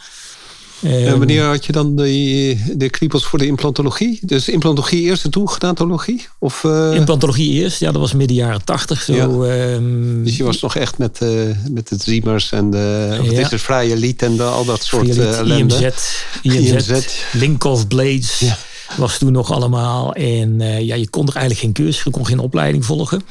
[0.82, 4.20] En wanneer had je dan de, de kriebels voor de implantologie?
[4.22, 6.28] Dus implantologie eerst en toen gedaantologie?
[6.40, 6.94] Of, uh...
[6.96, 9.02] Implantologie eerst, ja, dat was midden jaren tachtig.
[9.02, 9.74] Zo, ja.
[9.74, 10.24] um...
[10.24, 11.30] Dus je was nog echt met, uh,
[11.70, 13.32] met het Ziemers en de, ja.
[13.32, 15.76] het is vrije lied en de, al dat soort uh, ellende.
[15.76, 16.90] IMZ, IMZ,
[17.34, 17.86] IMZ.
[17.88, 18.40] Blades.
[18.40, 18.58] Ja.
[18.98, 20.14] Was toen nog allemaal.
[20.14, 23.22] En ja, je kon er eigenlijk geen cursus, je kon geen opleiding volgen.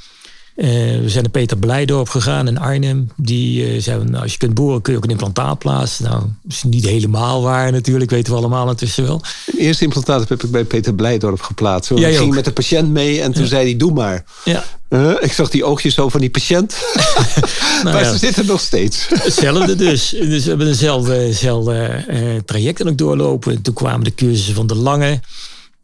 [0.60, 0.68] Uh,
[1.00, 3.10] we zijn naar Peter Blijdorp gegaan in Arnhem.
[3.16, 6.04] Die uh, zei, nou, als je kunt boren kun je ook een implantaat plaatsen.
[6.04, 9.22] Nou, is niet helemaal waar natuurlijk, weten we allemaal intussen wel.
[9.46, 11.90] Het eerste implantaat heb ik bij Peter Blijdorp geplaatst.
[11.90, 13.48] Ik ging met de patiënt mee en toen ja.
[13.48, 14.24] zei hij, doe maar.
[14.44, 14.64] Ja.
[14.88, 16.76] Uh, ik zag die oogjes zo van die patiënt.
[17.82, 18.12] nou, maar ja.
[18.12, 19.06] ze zitten nog steeds.
[19.22, 20.08] Hetzelfde dus.
[20.08, 22.04] Dus we hebben dezelfde, dezelfde
[22.44, 23.62] traject ook doorlopen.
[23.62, 25.20] Toen kwamen de cursussen van de Lange.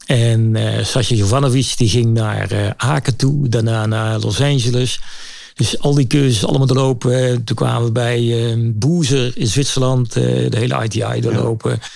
[0.06, 5.00] En uh, Sasha Jovanovic die ging naar uh, Aken toe, daarna naar Los Angeles.
[5.54, 7.44] Dus al die cursussen allemaal doorlopen.
[7.44, 11.70] Toen kwamen we bij uh, Boezer in Zwitserland, uh, de hele ITI doorlopen.
[11.70, 11.88] Ja.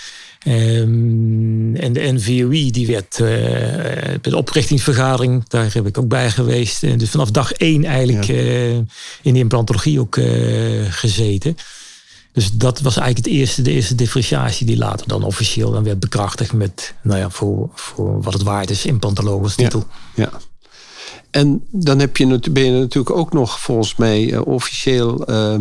[0.44, 6.82] Um, en de NVOI die werd bij de oprichtingsvergadering, daar heb ik ook bij geweest.
[6.82, 8.34] En dus vanaf dag één eigenlijk ja.
[9.22, 10.18] in de implantologie ook
[10.88, 11.56] gezeten.
[12.32, 16.00] Dus dat was eigenlijk het eerste, de eerste differentiatie die later dan officieel dan werd
[16.00, 19.84] bekrachtigd met, nou ja, voor, voor wat het waard is, implantoloog als titel.
[20.14, 20.38] Ja, ja.
[21.30, 25.54] En dan heb je, ben je natuurlijk ook nog volgens mij uh, officieel uh,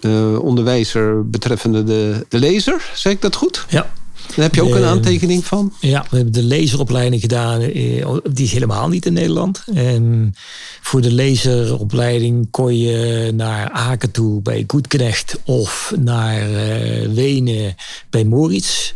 [0.00, 2.90] uh, onderwijzer betreffende de, de lezer.
[2.94, 3.66] Zeg ik dat goed?
[3.68, 3.90] Ja.
[4.34, 5.72] Daar heb je ook een aantekening van?
[5.80, 7.60] Ja, we hebben de laseropleiding gedaan.
[8.32, 9.64] Die is helemaal niet in Nederland.
[9.74, 10.34] En
[10.80, 16.50] voor de laseropleiding kon je naar Aken toe bij Goedknecht of naar
[17.14, 17.74] Wenen
[18.10, 18.92] bij Moritz.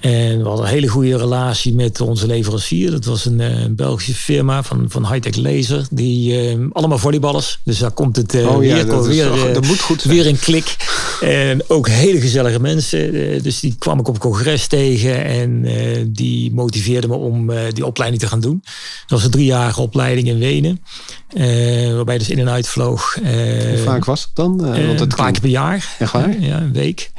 [0.00, 2.90] En we hadden een hele goede relatie met onze leverancier.
[2.90, 5.86] Dat was een, een Belgische firma van, van Hightech Laser.
[5.90, 7.60] Die, uh, allemaal volleyballers.
[7.64, 10.26] Dus daar komt het uh, oh, ja, weer, dat, weer, is, dat moet goed weer
[10.26, 10.76] een klik.
[11.20, 13.12] En ook hele gezellige mensen.
[13.42, 15.24] Dus die kwam ik op congres tegen.
[15.24, 15.66] En
[16.12, 18.60] die motiveerden me om die opleiding te gaan doen.
[18.62, 20.80] Dat was een driejarige opleiding in Wenen.
[21.94, 23.14] waarbij je dus in en uit vloog.
[23.14, 24.56] Hoe vaak was het dan?
[24.56, 25.96] Want het een paar keer per jaar.
[25.98, 26.40] Echt waar?
[26.40, 27.10] ja, een week.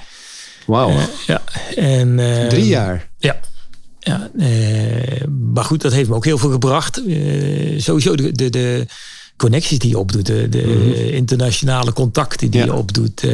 [0.70, 0.90] Wauw.
[0.90, 1.42] Uh, ja.
[1.76, 3.10] En, uh, Drie jaar?
[3.18, 3.40] Ja.
[4.00, 7.02] ja uh, maar goed, dat heeft me ook heel veel gebracht.
[7.78, 8.86] sowieso de, de, de,
[9.38, 10.26] connecties die je opdoet.
[10.26, 10.94] De, de mm -hmm.
[10.94, 12.66] internationale contacten die ja.
[12.66, 13.28] je opdoet.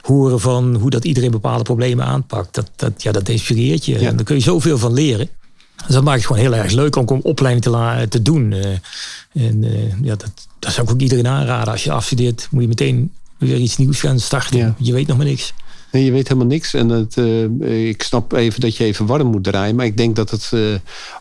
[0.00, 2.54] horen van hoe dat iedereen bepaalde problemen aanpakt.
[2.54, 4.00] Dat, dat, ja, dat inspireert je.
[4.00, 4.08] Ja.
[4.08, 5.28] En daar kun je zoveel van leren.
[5.86, 8.54] Dus dat maakt het gewoon heel erg leuk om, om opleiding te, te doen.
[9.32, 9.64] en
[10.02, 11.72] ja, dat, dat zou ik ook iedereen aanraden.
[11.72, 14.58] Als je afstudeert, moet je meteen weer iets nieuws gaan starten.
[14.58, 14.74] Ja.
[14.78, 15.52] Je weet nog maar niks.
[15.92, 16.74] Je weet helemaal niks.
[16.74, 19.74] En het, uh, ik snap even dat je even warm moet draaien.
[19.74, 20.74] Maar ik denk dat het uh,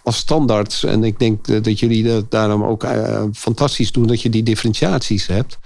[0.04, 0.84] als standaard.
[0.84, 2.86] En ik denk dat jullie dat daarom ook
[3.34, 5.58] fantastisch doen dat je die differentiaties hebt.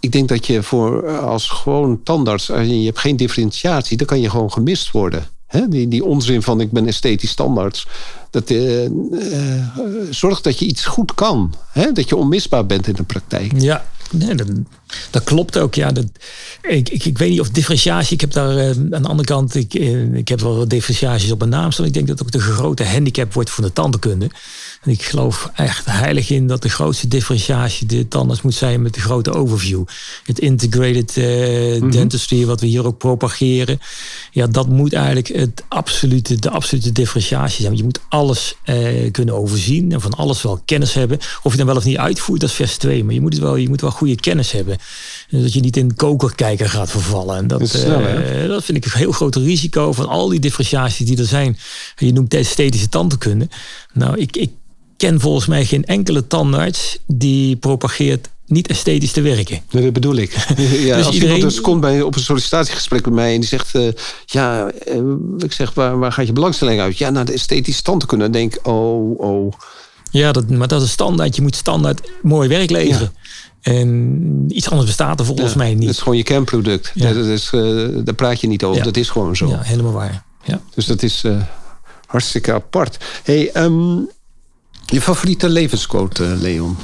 [0.00, 4.30] Ik denk dat je voor als gewoon tandarts, je hebt geen differentiatie, dan kan je
[4.30, 5.26] gewoon gemist worden.
[5.68, 7.86] Die, die onzin van ik ben esthetisch standaards.
[8.30, 8.90] Dat uh,
[10.10, 11.54] zorgt dat je iets goed kan.
[11.70, 13.52] He, dat je onmisbaar bent in de praktijk.
[13.56, 14.46] Ja, nee, dat,
[15.10, 15.74] dat klopt ook.
[15.74, 16.06] Ja, dat,
[16.62, 18.14] ik, ik, ik weet niet of differentiatie.
[18.14, 19.54] Ik heb daar uh, aan de andere kant.
[19.54, 19.74] Ik,
[20.12, 21.86] ik heb wel differentiaties op mijn naam staan.
[21.86, 24.30] Ik denk dat ook de grote handicap wordt van de tandheelkunde.
[24.84, 28.94] En ik geloof echt heilig in dat de grootste differentiatie de tandarts moet zijn met
[28.94, 29.84] de grote overview.
[30.24, 31.90] Het integrated uh, mm -hmm.
[31.90, 33.78] dentistry, wat we hier ook propageren.
[34.30, 37.66] Ja, dat moet eigenlijk het absolute, de absolute differentiatie zijn.
[37.66, 41.18] Want je moet alles uh, kunnen overzien en van alles wel kennis hebben.
[41.42, 43.04] Of je dan wel of niet uitvoert, dat is vers 2.
[43.04, 44.78] Maar je moet, het wel, je moet wel goede kennis hebben.
[45.30, 47.36] Dat je niet in kokerkijker gaat vervallen.
[47.36, 50.40] En dat, dat, snel, uh, dat vind ik een heel groot risico van al die
[50.40, 51.58] differentiaties die er zijn.
[51.96, 53.48] Je noemt esthetische tandheelkunde.
[53.92, 54.50] Nou, ik, ik
[54.96, 59.60] ken volgens mij geen enkele tandarts die propageert niet esthetisch te werken.
[59.70, 60.32] dat bedoel ik.
[60.58, 61.34] ja, dus als iedereen...
[61.34, 63.74] iemand dus komt bij, op een sollicitatiegesprek bij mij en die zegt...
[63.74, 63.88] Uh,
[64.24, 65.02] ja, uh,
[65.38, 66.98] ik zeg, waar, waar gaat je belangstelling uit?
[66.98, 68.32] Ja, naar de esthetische stand te kunnen.
[68.32, 69.52] Dan denk ik, oh, oh.
[70.10, 71.36] Ja, dat, maar dat is standaard.
[71.36, 73.12] Je moet standaard mooi werk leveren.
[73.60, 75.88] En iets anders bestaat er volgens mij niet.
[75.88, 76.90] Het is gewoon je kernproduct.
[76.94, 77.12] Ja.
[77.12, 78.82] Dat is, uh, daar praat je niet over.
[78.82, 79.48] Dat is gewoon zo.
[79.48, 80.24] Ja, helemaal waar.
[80.44, 80.60] Ja.
[80.74, 81.24] Dus dat is
[82.06, 83.04] hartstikke apart.
[83.22, 84.08] Hey, um,
[84.86, 86.76] je favoriete levensquote, Leon?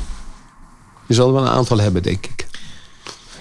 [1.06, 2.46] Je zal er wel een aantal hebben, denk ik.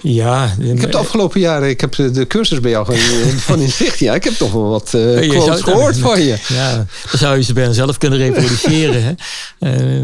[0.02, 0.54] Ja.
[0.58, 2.86] Ik heb de afgelopen jaren, ik heb de cursus bij jou
[3.36, 3.98] van inzicht.
[3.98, 6.38] Ja, ik heb toch wel wat uh, quotes gehoord van je.
[6.48, 6.74] Ja,
[7.10, 9.02] dan zou je ze bij zelf kunnen reproduceren.
[9.02, 9.12] hè.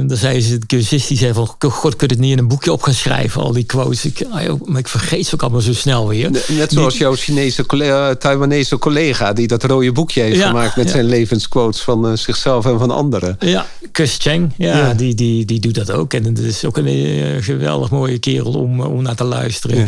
[0.00, 2.38] Uh, dan zei ze, de cursist die zei van, god, kun je het niet in
[2.38, 4.04] een boekje op gaan schrijven, al die quotes.
[4.04, 6.30] Ik, ah, maar ik vergeet ze ook allemaal zo snel weer.
[6.48, 11.04] Net zoals jouw Chinese collega, Taiwanese collega, die dat rode boekje heeft gemaakt met zijn
[11.04, 13.36] levensquotes van uh, zichzelf en van anderen.
[13.38, 16.14] Ja, Kus Cheng, ja, Die, die, die doet dat ook.
[16.14, 19.85] En het is ook een geweldig mooie kerel om, om naar te luisteren.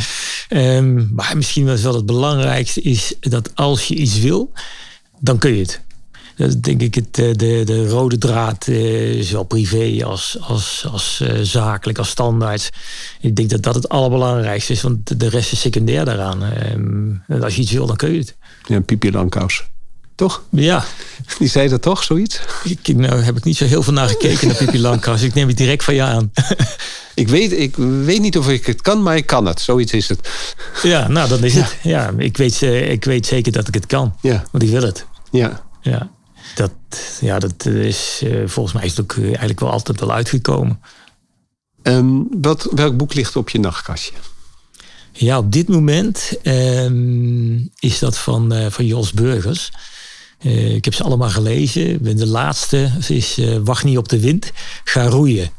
[0.50, 4.52] Um, maar misschien wel het belangrijkste is dat als je iets wil,
[5.20, 5.80] dan kun je het.
[6.36, 10.86] Dat is denk ik het, eh, de, de rode draad, eh, zowel privé als, als,
[10.90, 12.70] als uh, zakelijk, als standaard.
[13.20, 16.42] Ik denk dat dat het allerbelangrijkste is, want de rest is secundair daaraan.
[16.72, 18.36] Um, als je iets wil, dan kun je het.
[18.66, 19.64] Ja, Pipi Langkous.
[20.18, 20.42] Toch?
[20.50, 20.84] Ja.
[21.38, 22.40] Die zei dat toch, zoiets?
[22.64, 25.22] Ik, nou heb ik niet zo heel veel naar gekeken naar Pipi Langkous.
[25.22, 26.32] Ik neem het direct van je aan.
[27.14, 29.60] Ik weet, ik weet niet of ik het kan, maar ik kan het.
[29.60, 30.28] Zoiets is het.
[30.82, 31.76] Ja, nou, dan is het.
[31.82, 34.14] Ja, ik weet, eh, ik weet zeker dat ik het kan.
[34.20, 34.44] Ja.
[34.50, 35.06] Want ik wil het.
[35.30, 35.64] Ja.
[35.82, 36.10] Ja.
[36.54, 36.72] Dat,
[37.20, 40.80] ja, dat is eh, volgens mij is het ook eh, eigenlijk wel altijd wel uitgekomen.
[41.82, 44.14] Um, wat, welk boek ligt op je nachtkastje?
[45.12, 49.70] Ja, op dit moment um, is dat van, uh, van Jos Burgers.
[50.42, 52.16] Uh, ik heb ze allemaal gelezen.
[52.16, 54.52] De laatste is uh, Wacht niet op de wind,
[54.84, 55.50] ga roeien.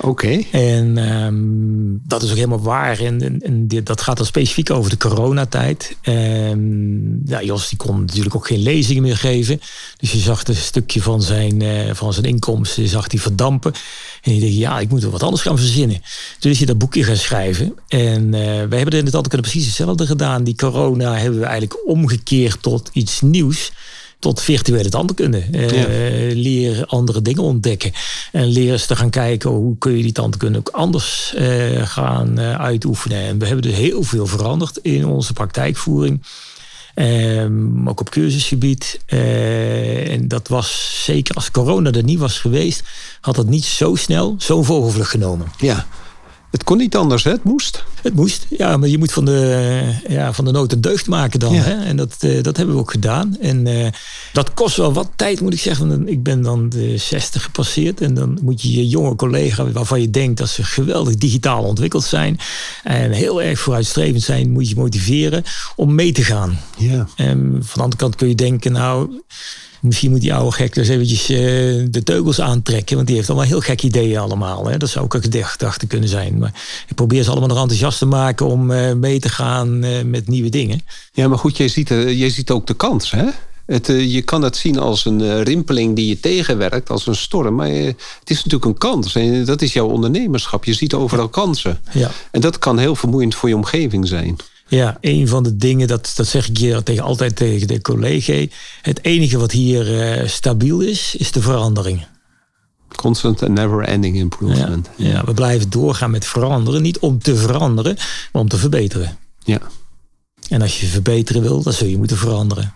[0.00, 0.42] Oké.
[0.50, 2.98] En um, dat is ook helemaal waar.
[2.98, 5.96] En, en, en dit, dat gaat dan specifiek over de coronatijd.
[6.02, 9.60] Um, ja, Jos die kon natuurlijk ook geen lezingen meer geven.
[9.96, 13.72] Dus je zag een stukje van zijn, uh, van zijn inkomsten zag hij verdampen.
[14.22, 16.02] En je dacht, ja, ik moet er wat anders gaan verzinnen.
[16.38, 17.74] Toen is hij dat boekje gaan schrijven.
[17.88, 20.44] En uh, wij hebben in het altijd precies hetzelfde gedaan.
[20.44, 23.72] Die corona hebben we eigenlijk omgekeerd tot iets nieuws
[24.24, 25.44] tot virtuele tandkunde.
[25.50, 27.92] Uh, Leer andere dingen ontdekken.
[28.32, 32.40] En leer eens te gaan kijken hoe kun je die tandkunde ook anders uh, gaan
[32.40, 33.18] uh, uitoefenen.
[33.18, 36.22] En we hebben dus heel veel veranderd in onze praktijkvoering.
[36.94, 39.00] Um, ook op cursusgebied.
[39.06, 42.82] en dat was zeker als corona er niet was geweest,
[43.20, 45.46] had dat niet zo snel zo'n vogelvlucht genomen.
[45.58, 45.86] Ja.
[46.54, 47.30] Het kon niet anders, hè?
[47.30, 47.84] Het moest.
[48.02, 51.40] Het moest, ja, maar je moet van de, ja, van de nood een deugd maken
[51.40, 51.54] dan.
[51.54, 51.84] Hè?
[51.84, 53.36] En dat, uh, dat hebben we ook gedaan.
[53.40, 53.86] En uh,
[54.32, 56.08] dat kost wel wat tijd, moet ik zeggen.
[56.08, 58.00] Ik ben dan de 60 gepasseerd.
[58.00, 62.04] En dan moet je je jonge collega, waarvan je denkt dat ze geweldig digitaal ontwikkeld
[62.04, 62.38] zijn.
[62.82, 65.44] En heel erg vooruitstrevend zijn, moet je motiveren
[65.76, 66.60] om mee te gaan.
[66.76, 67.08] Ja.
[67.16, 69.22] En van de andere kant kun je denken, nou
[69.84, 71.38] Misschien moet die oude gek dus eventjes uh,
[71.90, 72.94] de teugels aantrekken.
[72.94, 74.66] Want die heeft allemaal heel gek ideeën allemaal.
[74.66, 74.76] Hè?
[74.76, 76.38] Dat zou ook een gedachte kunnen zijn.
[76.38, 76.52] Maar
[76.88, 80.28] ik probeer ze allemaal nog enthousiast te maken om uh, mee te gaan uh, met
[80.28, 80.80] nieuwe dingen.
[81.12, 83.24] Ja, maar goed, jij ziet, jij ziet ook de kans, hè?
[83.66, 87.54] Het, je kan het zien als een rimpeling die je tegenwerkt, als een storm.
[87.54, 89.14] Maar het is natuurlijk een kans.
[89.14, 90.64] En dat is jouw ondernemerschap.
[90.64, 91.78] Je ziet overal kansen.
[91.92, 92.10] Ja.
[92.30, 94.36] En dat kan heel vermoeiend voor je omgeving zijn.
[94.74, 98.46] Ja, een van de dingen, dat, dat zeg ik hier tegen, altijd tegen de collega.
[98.82, 102.06] Het enige wat hier uh, stabiel is, is de verandering.
[102.96, 104.88] Constant and never ending improvement.
[104.96, 106.82] Ja, ja, we blijven doorgaan met veranderen.
[106.82, 107.96] Niet om te veranderen,
[108.32, 109.18] maar om te verbeteren.
[109.44, 109.60] Ja.
[110.48, 112.74] En als je verbeteren wil, dan zul je moeten veranderen.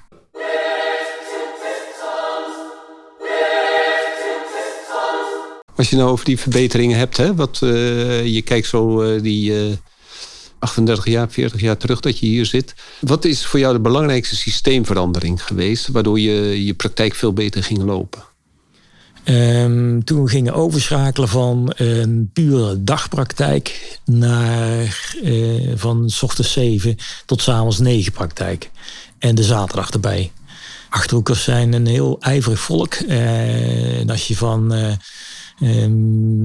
[5.77, 9.53] Als je nou over die verbeteringen hebt, hè, wat, uh, je kijkt zo uh, die
[10.59, 12.75] 38 jaar, 40 jaar terug dat je hier zit.
[13.01, 17.83] Wat is voor jou de belangrijkste systeemverandering geweest, waardoor je je praktijk veel beter ging
[17.83, 18.23] lopen?
[19.25, 27.43] Um, toen gingen overschakelen van een pure dagpraktijk naar uh, van s ochtends 7 tot
[27.43, 28.71] s avonds 9 praktijk.
[29.19, 30.33] En de zaterdag erbij.
[30.89, 32.95] Achterhoekers zijn een heel ijverig volk.
[32.95, 34.97] Uh, en als je van Ehm,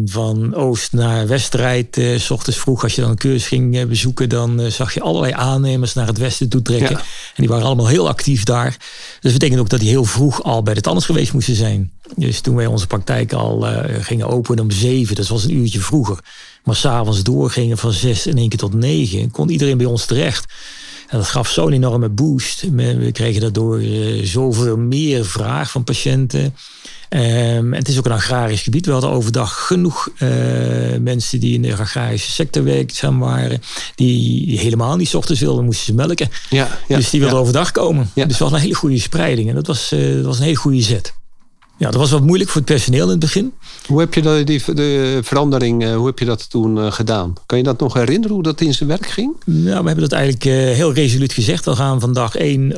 [0.05, 1.97] van oost naar west rijdt.
[1.97, 4.93] Uh, s ochtends vroeg, als je dan een cursus ging uh, bezoeken, dan uh, zag
[4.93, 6.97] je allerlei aannemers naar het westen toe trekken.
[6.97, 7.03] En
[7.35, 8.69] die waren allemaal heel actief daar.
[8.69, 11.91] Dus dat betekent ook dat die heel vroeg al bij de tandarts geweest moesten zijn.
[12.15, 13.67] Dus toen wij onze praktijk al
[13.99, 16.19] gingen openen om zeven, dat was een uurtje vroeger.
[16.63, 20.45] Maar s'avonds doorgingen van zes in één keer tot negen, kon iedereen bij ons terecht.
[21.13, 22.65] En dat gaf zo'n enorme boost.
[22.71, 26.55] We kregen daardoor uh, zoveel meer vraag van patiënten.
[27.09, 28.85] Um, het is ook een agrarisch gebied.
[28.85, 30.29] We hadden overdag genoeg uh,
[31.01, 33.61] mensen die in de agrarische sector werkzaam waren.
[33.95, 36.29] Die helemaal niet ochtends wilden, moesten ze melken.
[36.49, 37.43] Ja, ja dus die wilden ja.
[37.43, 38.11] overdag komen.
[38.15, 38.25] Ja.
[38.25, 39.49] Dus we hadden een hele goede spreiding.
[39.49, 41.13] En dat was, uh, dat was een hele goede zet.
[41.77, 43.53] Ja, dat was wat moeilijk voor het personeel in het begin.
[43.85, 47.33] Hoe heb je de, die, de verandering, uh, hoe heb je dat toen uh, gedaan?
[47.45, 49.35] Kan je dat nog herinneren, hoe dat in zijn werk ging?
[49.45, 51.65] Nou, we hebben dat eigenlijk uh, heel resoluut gezegd.
[51.65, 52.71] We gaan vandaag één,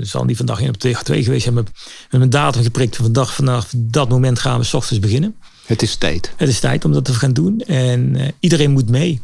[0.00, 1.70] zal niet vandaag één op twee, twee geweest zijn, met,
[2.10, 2.96] met een datum geprikt.
[2.96, 5.34] Vandaag, vanaf dat moment gaan we s ochtends beginnen.
[5.66, 6.32] Het is tijd.
[6.36, 7.60] Het is tijd om dat te gaan doen.
[7.60, 9.20] En iedereen moet mee.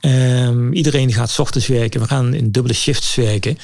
[0.00, 2.00] Um, iedereen gaat s ochtends werken.
[2.00, 3.58] We gaan in dubbele shifts werken.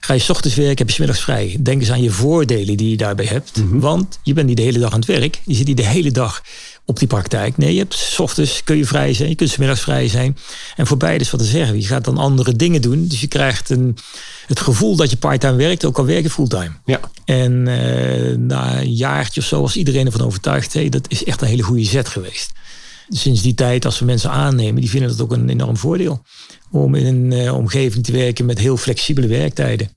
[0.00, 1.56] Ga je s ochtends werken, heb je middags vrij.
[1.60, 3.56] Denk eens aan je voordelen die je daarbij hebt.
[3.56, 3.78] Mhm.
[3.78, 5.40] Want je bent niet de hele dag aan het werk.
[5.44, 6.42] Je zit niet de hele dag
[6.84, 7.56] op die praktijk.
[7.56, 10.36] Nee, je hebt s ochtends kun je vrij zijn, je kunt s middags vrij zijn.
[10.76, 11.80] En voor beide is wat te zeggen.
[11.80, 13.06] Je gaat dan andere dingen doen.
[13.06, 13.96] Dus je krijgt een,
[14.46, 16.72] het gevoel dat je parttime werkt, ook al werk je fulltime.
[16.84, 17.00] Ja.
[17.24, 20.72] En uh, na een jaartje of zo was iedereen ervan overtuigd.
[20.72, 22.50] Hey, dat is echt een hele goede zet geweest.
[23.08, 26.22] Sinds die tijd, als we mensen aannemen, die vinden dat ook een enorm voordeel
[26.70, 29.90] om in een uh, omgeving te werken met heel flexibele werktijden.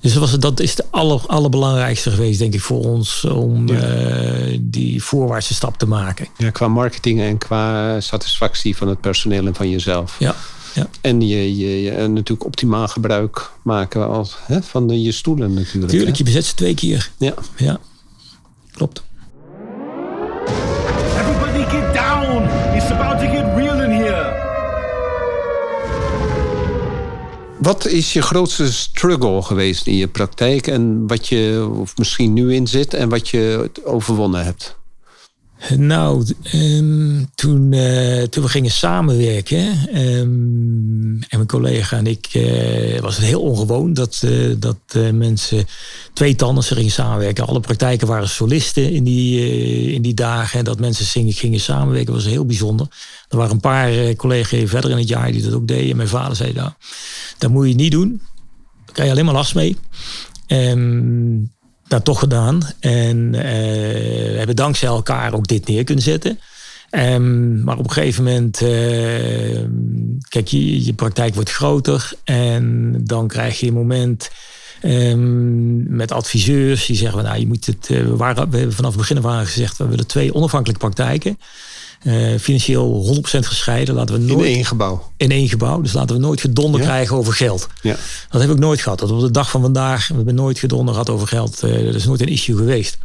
[0.00, 4.06] Dus dat, was, dat is de aller, allerbelangrijkste geweest, denk ik, voor ons om ja.
[4.50, 6.26] uh, die voorwaartse stap te maken.
[6.36, 10.16] Ja, qua marketing en qua satisfactie van het personeel en van jezelf.
[10.18, 10.34] Ja.
[10.74, 10.88] Ja.
[11.00, 15.92] En je, je, je natuurlijk optimaal gebruik maken als, hè, van de, je stoelen natuurlijk.
[15.92, 16.18] Tuurlijk, hè?
[16.18, 17.10] je bezet ze twee keer.
[17.16, 17.34] Ja.
[17.56, 17.80] ja.
[18.72, 19.02] Klopt.
[27.66, 32.54] Wat is je grootste struggle geweest in je praktijk en wat je of misschien nu
[32.54, 34.76] in zit en wat je overwonnen hebt?
[35.76, 43.00] Nou, um, toen, uh, toen we gingen samenwerken um, en mijn collega en ik, uh,
[43.00, 44.78] was het heel ongewoon dat, uh, dat
[45.12, 45.64] mensen
[46.12, 47.46] twee tandartsen gingen samenwerken.
[47.46, 52.14] Alle praktijken waren solisten in die, in die dagen en dat mensen zingen, gingen samenwerken
[52.14, 52.86] was heel bijzonder.
[53.28, 55.90] Er waren een paar collega's verder in het jaar die dat ook deden.
[55.90, 56.70] En mijn vader zei, nou,
[57.38, 58.20] dat moet je niet doen.
[58.84, 59.76] Daar krijg je alleen maar last mee.
[60.48, 61.50] Um,
[61.88, 62.60] dat toch gedaan.
[62.80, 66.38] En uh, we hebben dankzij elkaar ook dit neer kunnen zetten.
[66.90, 68.68] Um, maar op een gegeven moment, uh,
[70.28, 72.12] kijk, je, je praktijk wordt groter.
[72.24, 74.30] En dan krijg je een moment
[74.82, 77.88] um, met adviseurs die zeggen: Nou, je moet het.
[77.90, 81.38] Uh, we, waren, hebben vanaf het begin aan gezegd: we willen twee onafhankelijke praktijken.
[82.02, 83.94] Uh, financieel 100% gescheiden.
[83.94, 85.12] Laten we nooit, in één gebouw.
[85.16, 85.80] In één gebouw.
[85.80, 86.86] Dus laten we nooit gedonder ja.
[86.86, 87.68] krijgen over geld.
[87.82, 87.96] Ja.
[88.30, 88.98] Dat heb ik nooit gehad.
[88.98, 90.08] Dat op de dag van vandaag.
[90.08, 91.64] We hebben nooit gedonder gehad over geld.
[91.64, 92.98] Uh, dat is nooit een issue geweest.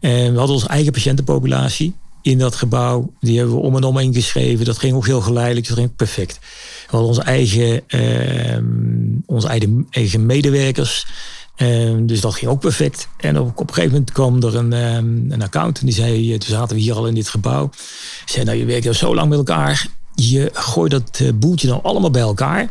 [0.00, 3.12] En we hadden onze eigen patiëntenpopulatie in dat gebouw.
[3.20, 4.64] Die hebben we om en om ingeschreven.
[4.64, 5.68] Dat ging ook heel geleidelijk.
[5.68, 6.38] Dat ging perfect.
[6.40, 11.06] We hadden onze eigen, uh, onze eigen, eigen medewerkers.
[11.56, 13.08] Um, dus dat ging ook perfect.
[13.16, 16.48] En op, op een gegeven moment kwam er een, um, een accountant die zei, toen
[16.48, 17.70] zaten we hier al in dit gebouw.
[18.24, 19.86] zei, nou je werkt al zo lang met elkaar.
[20.14, 22.68] Je gooit dat uh, boeltje nou allemaal bij elkaar.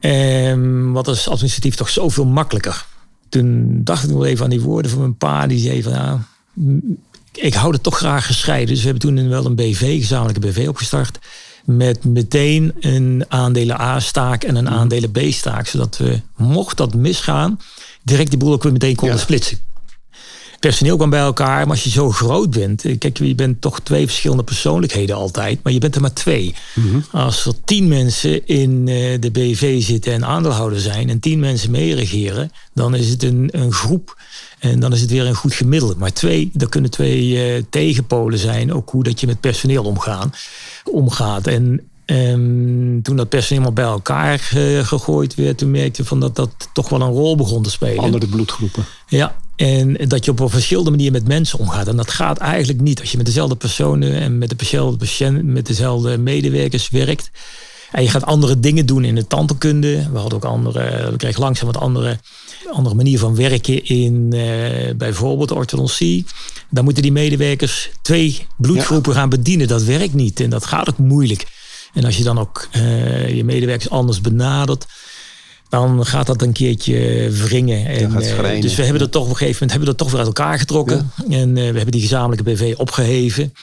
[0.00, 2.86] Um, wat is administratief toch zoveel makkelijker.
[3.28, 5.46] Toen dacht ik nog even aan die woorden van mijn pa.
[5.46, 6.18] Die zei van, nou,
[7.32, 8.68] ik hou het toch graag gescheiden.
[8.68, 11.18] Dus we hebben toen wel een BV, gezamenlijke BV opgestart.
[11.64, 15.66] Met meteen een aandelen A-staak en een aandelen B-staak.
[15.66, 17.58] Zodat we, mocht dat misgaan
[18.06, 19.22] direct die boel ook weer meteen konden ja.
[19.22, 19.58] splitsen.
[20.60, 23.80] Personeel kwam bij elkaar, maar als je zo groot bent, eh, kijk, je bent toch
[23.80, 26.54] twee verschillende persoonlijkheden altijd, maar je bent er maar twee.
[26.74, 27.04] Mm -hmm.
[27.10, 31.70] Als er tien mensen in uh, de BV zitten en aandeelhouder zijn en tien mensen
[31.70, 34.16] meeregeren, dan is het een, een groep
[34.58, 35.94] en dan is het weer een goed gemiddelde.
[35.98, 40.32] Maar twee, dat kunnen twee uh, tegenpolen zijn, ook hoe dat je met personeel omgaan,
[40.84, 41.46] omgaat.
[41.46, 46.50] En en toen dat personeel bij elkaar uh, gegooid werd, toen merkte van dat dat
[46.72, 48.04] toch wel een rol begon te spelen.
[48.04, 48.84] Andere bloedgroepen.
[49.08, 51.88] Ja, en dat je op een verschillende manier met mensen omgaat.
[51.88, 55.66] En dat gaat eigenlijk niet als je met dezelfde personen en met dezelfde patiënten, met
[55.66, 57.30] dezelfde medewerkers werkt.
[57.92, 60.08] En je gaat andere dingen doen in de tandheelkunde.
[60.12, 62.18] We hadden ook andere, we kregen langzaam wat andere,
[62.72, 66.24] andere manier van werken in uh, bijvoorbeeld orthodontie.
[66.70, 69.18] Dan moeten die medewerkers twee bloedgroepen ja.
[69.18, 69.68] gaan bedienen.
[69.68, 71.46] Dat werkt niet en dat gaat ook moeilijk.
[71.96, 74.86] En als je dan ook uh, je medewerkers anders benadert,
[75.68, 77.86] dan gaat dat een keertje wringen.
[77.86, 80.18] En, uh, dus we hebben dat toch op een gegeven moment hebben dat toch weer
[80.18, 81.10] uit elkaar getrokken.
[81.28, 81.36] Ja.
[81.38, 83.54] En uh, we hebben die gezamenlijke BV opgeheven.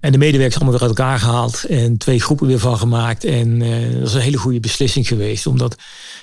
[0.00, 1.64] En de medewerkers allemaal weer uit elkaar gehaald.
[1.64, 3.24] En twee groepen weer van gemaakt.
[3.24, 3.58] En
[3.98, 5.46] dat is een hele goede beslissing geweest.
[5.46, 5.76] Omdat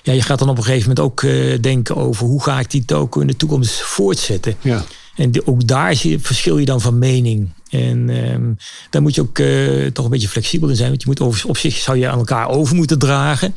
[0.04, 1.22] ja, je gaat dan op een gegeven moment ook
[1.62, 4.56] denken over hoe ga ik die toko in de toekomst voortzetten.
[4.62, 4.84] Ja.
[5.16, 7.50] En ook daar zie, verschil je dan van mening.
[7.70, 8.58] En um,
[8.90, 10.90] daar moet je ook uh, toch een beetje flexibel in zijn.
[10.90, 13.56] Want je moet over, op zich zou je aan elkaar over moeten dragen.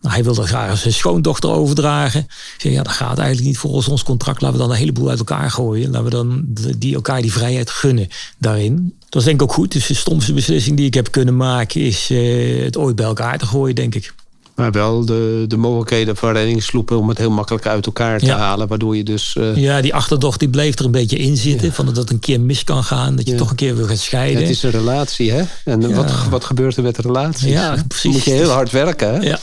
[0.00, 2.26] Nou, hij wilde graag zijn schoondochter overdragen.
[2.58, 4.40] Zei, ja, dat gaat eigenlijk niet volgens ons contract.
[4.40, 5.90] Laten we dan een heleboel uit elkaar gooien.
[5.90, 6.44] Laten we dan
[6.78, 8.94] die, elkaar die vrijheid gunnen daarin.
[9.08, 9.72] Dat is denk ik ook goed.
[9.72, 11.80] Dus de stomste beslissing die ik heb kunnen maken...
[11.80, 14.14] is uh, het ooit bij elkaar te gooien, denk ik.
[14.54, 18.68] Maar wel de, de mogelijkheden van reddingssloepen om het heel makkelijk uit elkaar te halen.
[18.68, 19.34] Waardoor je dus.
[19.38, 19.56] Uh...
[19.56, 21.72] Ja, die achterdocht die bleef er een beetje in zitten.
[21.72, 23.16] Van dat het een keer mis kan gaan.
[23.16, 24.40] Dat je toch een keer wil gaan scheiden.
[24.40, 25.42] het is een relatie, hè?
[25.64, 27.52] En wat, wat gebeurt er met relaties?
[27.52, 28.02] Ja, precies.
[28.02, 29.20] Dan moet je heel hard werken, hè?
[29.20, 29.38] Ja.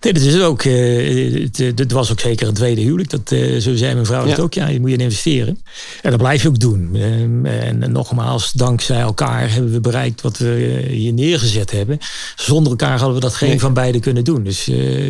[0.00, 3.10] Nee, dat is ook, uh, het, het, was ook zeker een tweede huwelijk.
[3.10, 4.36] Dat, uh, zo zei mijn vrouw ja.
[4.36, 4.54] ook.
[4.54, 5.58] Ja, je moet je investeren.
[6.02, 6.90] En dat blijf je ook doen.
[6.92, 11.98] Uh, en nogmaals, dankzij elkaar hebben we bereikt wat we hier neergezet hebben.
[12.36, 14.42] Zonder elkaar hadden we dat geen van beiden kunnen doen.
[14.42, 14.64] Dus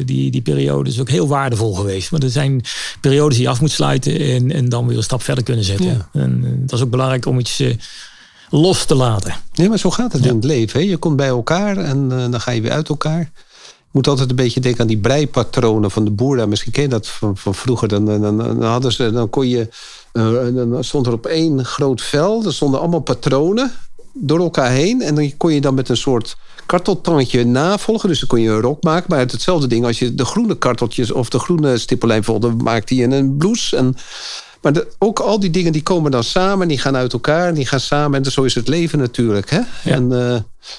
[0.04, 2.10] die, die periode is ook heel waardevol geweest.
[2.10, 2.64] Maar er zijn
[3.00, 5.86] periodes die je af moet sluiten en, en dan weer een stap verder kunnen zetten.
[5.86, 6.08] Ja.
[6.12, 7.62] En dat is ook belangrijk om iets
[8.50, 9.34] los te laten.
[9.54, 10.80] Nee, maar zo gaat het in het leven.
[10.80, 10.86] Hè?
[10.86, 13.30] Je komt bij elkaar en dan ga je weer uit elkaar
[13.96, 16.48] moet altijd een beetje denken aan die breipatronen van de boeren.
[16.48, 17.88] Misschien ken je dat van, van vroeger.
[17.88, 19.68] Dan, dan, hadden ze, dan kon je.
[20.12, 22.44] Uh, dan stond er op één groot vel.
[22.44, 23.72] Er stonden allemaal patronen
[24.12, 25.02] door elkaar heen.
[25.02, 26.36] En dan kon je dan met een soort
[26.66, 28.08] karteltandje navolgen.
[28.08, 29.06] Dus dan kon je een rok maken.
[29.08, 32.94] Maar uit hetzelfde ding, als je de groene karteltjes of de groene stippellijn volgde, maakte
[32.94, 33.76] je een blouse.
[33.76, 33.94] En
[34.72, 37.80] maar ook al die dingen die komen dan samen, die gaan uit elkaar, die gaan
[37.80, 38.24] samen.
[38.24, 39.50] En zo is het leven natuurlijk.
[39.50, 39.60] Hè?
[39.84, 40.34] En, uh,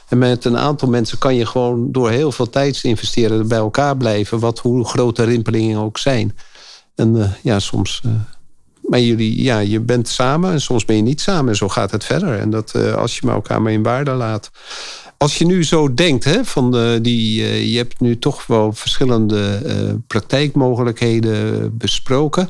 [0.09, 3.57] en, met een aantal mensen kan je gewoon door heel veel tijd te investeren bij
[3.57, 6.37] elkaar blijven, wat hoe grote rimpelingen ook zijn.
[6.95, 8.01] En uh, ja, soms.
[8.05, 8.11] Uh,
[8.81, 11.49] maar jullie, ja, je bent samen en soms ben je niet samen.
[11.49, 12.39] En zo gaat het verder.
[12.39, 14.49] En dat als je elkaar maar in waarde laat.
[15.17, 19.61] Als je nu zo denkt, hè, van de, die, je hebt nu toch wel verschillende
[20.07, 22.49] praktijkmogelijkheden besproken.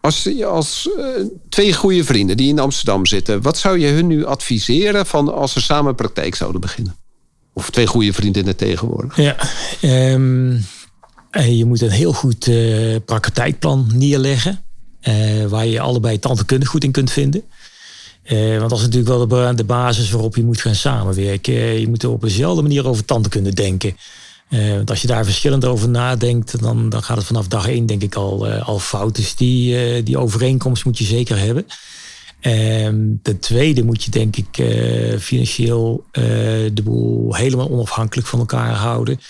[0.00, 1.04] Als, als uh,
[1.48, 5.52] twee goede vrienden die in Amsterdam zitten, wat zou je hun nu adviseren van als
[5.52, 6.96] ze samen praktijk zouden beginnen?
[7.52, 9.16] Of twee goede vriendinnen tegenwoordig?
[9.16, 9.36] Ja,
[10.12, 10.66] um,
[11.30, 14.62] je moet een heel goed uh, praktijkplan neerleggen.
[15.48, 17.42] Waar je allebei tandheelkundig goed in kunt vinden.
[18.58, 21.80] want dat is natuurlijk wel de, basis waarop je moet gaan samenwerken.
[21.80, 23.96] je moet op dezelfde manier over tandheelkunde denken.
[24.50, 27.86] Uh, want als je daar verschillend over nadenkt, dan, dan gaat het vanaf dag één
[27.86, 29.16] denk ik al, uh, al fout.
[29.16, 31.66] Dus die, uh, die overeenkomst moet je zeker hebben.
[32.40, 34.64] Um, ten tweede moet je denk ik
[35.20, 36.04] financieel
[36.72, 39.20] de boel helemaal onafhankelijk van elkaar houden.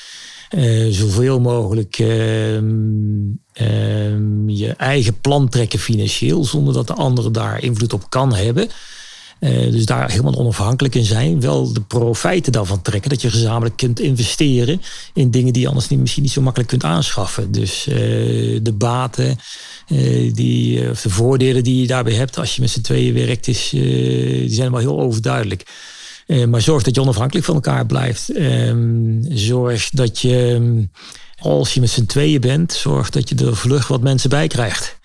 [0.90, 7.92] zoveel mogelijk um, um, je eigen plan trekken financieel, zonder dat de andere daar invloed
[7.92, 8.68] op kan hebben.
[9.40, 11.40] Uh, dus daar helemaal onafhankelijk in zijn.
[11.40, 13.10] Wel de profijten daarvan trekken.
[13.10, 14.80] Dat je gezamenlijk kunt investeren
[15.14, 17.52] in dingen die je anders niet, misschien niet zo makkelijk kunt aanschaffen.
[17.52, 17.94] Dus uh,
[18.62, 19.38] de baten,
[19.88, 23.48] uh, die, of de voordelen die je daarbij hebt als je met z'n tweeën werkt,
[23.48, 25.62] is, die zijn wel heel overduidelijk.
[26.48, 28.32] maar zorg dat je onafhankelijk van elkaar blijft.
[28.32, 30.88] Ehm, zorg dat je,
[31.38, 34.97] als je met z'n tweeën bent, zorg dat je er vlug wat mensen bij krijgt.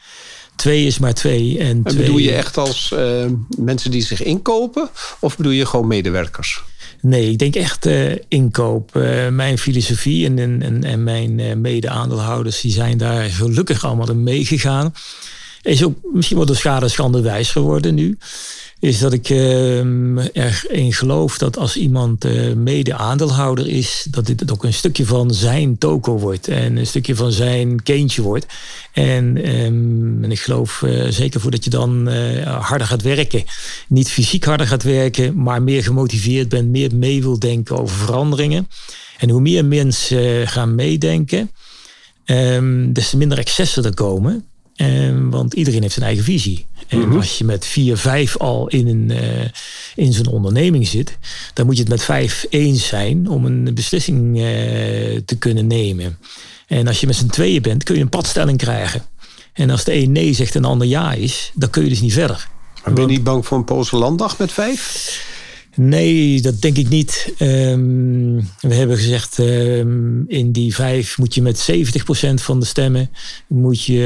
[0.56, 1.60] Twee is maar twee.
[1.60, 1.98] En twee...
[1.98, 3.26] Bedoel je echt als uh,
[3.58, 4.90] mensen die zich inkopen?
[5.20, 6.64] Of bedoel je gewoon medewerkers?
[7.02, 8.96] Nee, ik denk echt uh, inkoop.
[8.96, 14.94] Uh, mijn filosofie en, en, en mijn mede-aandeelhouders die zijn daar gelukkig allemaal in meegegaan.
[15.64, 18.18] Is ook misschien wel de schade schande wijs geworden nu
[18.84, 19.78] is dat ik uh,
[20.34, 25.78] erin geloof dat als iemand uh, mede-aandeelhouder is, dat dit ook een stukje van zijn
[25.78, 28.46] toko wordt en een stukje van zijn kindje wordt.
[28.92, 33.44] En, um, en ik geloof uh, zeker voor dat je dan uh, harder gaat werken.
[33.88, 38.68] Niet fysiek harder gaat werken, maar meer gemotiveerd bent, meer mee wil denken over veranderingen.
[39.18, 41.52] En hoe meer mensen gaan meedenken,
[42.26, 44.46] um, des te minder excessen er komen.
[44.76, 46.66] Um, want iedereen heeft zijn eigen visie.
[46.88, 47.18] En mhm.
[47.18, 49.46] als je met vier, vijf al in, een, uh,
[49.96, 51.18] in zo'n onderneming zit,
[51.54, 54.44] dan moet je het met vijf eens zijn om een beslissing uh,
[55.26, 56.18] te kunnen nemen.
[56.68, 59.06] En als je met z'n tweeën bent, kun je een padstelling krijgen.
[59.54, 62.02] En als de een nee zegt en de ander ja is, dan kun je dus
[62.02, 62.48] niet verder.
[62.84, 65.22] Maar ben je niet bang voor een Poolse landdag met vijf?
[65.76, 67.34] Nee, dat denk ik niet.
[67.40, 73.10] Um, we hebben gezegd, um, in die vijf moet je met 70% van de stemmen
[73.48, 74.00] moet je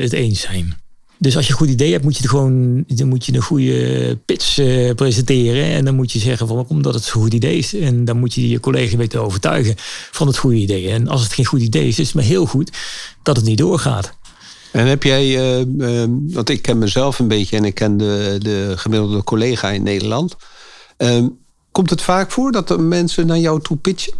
[0.00, 0.78] het eens zijn.
[1.18, 4.18] Dus als je een goed idee hebt, moet je, gewoon, dan moet je een goede
[4.24, 5.64] pitch uh, presenteren.
[5.64, 7.74] En dan moet je zeggen van, omdat het een goed idee is.
[7.74, 9.74] En dan moet je je collega weten overtuigen
[10.10, 10.90] van het goede idee.
[10.90, 12.70] En als het geen goed idee is, is het maar heel goed
[13.22, 14.18] dat het niet doorgaat.
[14.72, 18.36] En heb jij, uh, uh, want ik ken mezelf een beetje en ik ken de,
[18.38, 20.36] de gemiddelde collega in Nederland.
[21.00, 21.28] Ehm,
[21.72, 24.12] komt het vaak voor dat er mensen naar jou toe pitchen?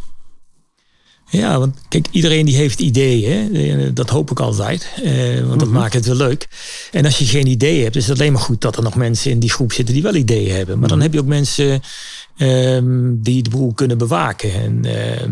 [1.27, 3.55] Ja, want kijk, iedereen die heeft ideeën.
[3.55, 3.93] hè.
[3.93, 4.89] Dat hoop ik altijd.
[5.03, 6.49] eh, want dat maakt het wel leuk.
[6.93, 9.31] En als je geen idee hebt, is het alleen maar goed dat er nog mensen
[9.31, 10.79] in die groep zitten die wel ideeën hebben.
[10.79, 11.83] Maar dan heb je ook mensen
[12.37, 14.53] ehm, die de boel kunnen bewaken.
[14.53, 15.31] En ehm,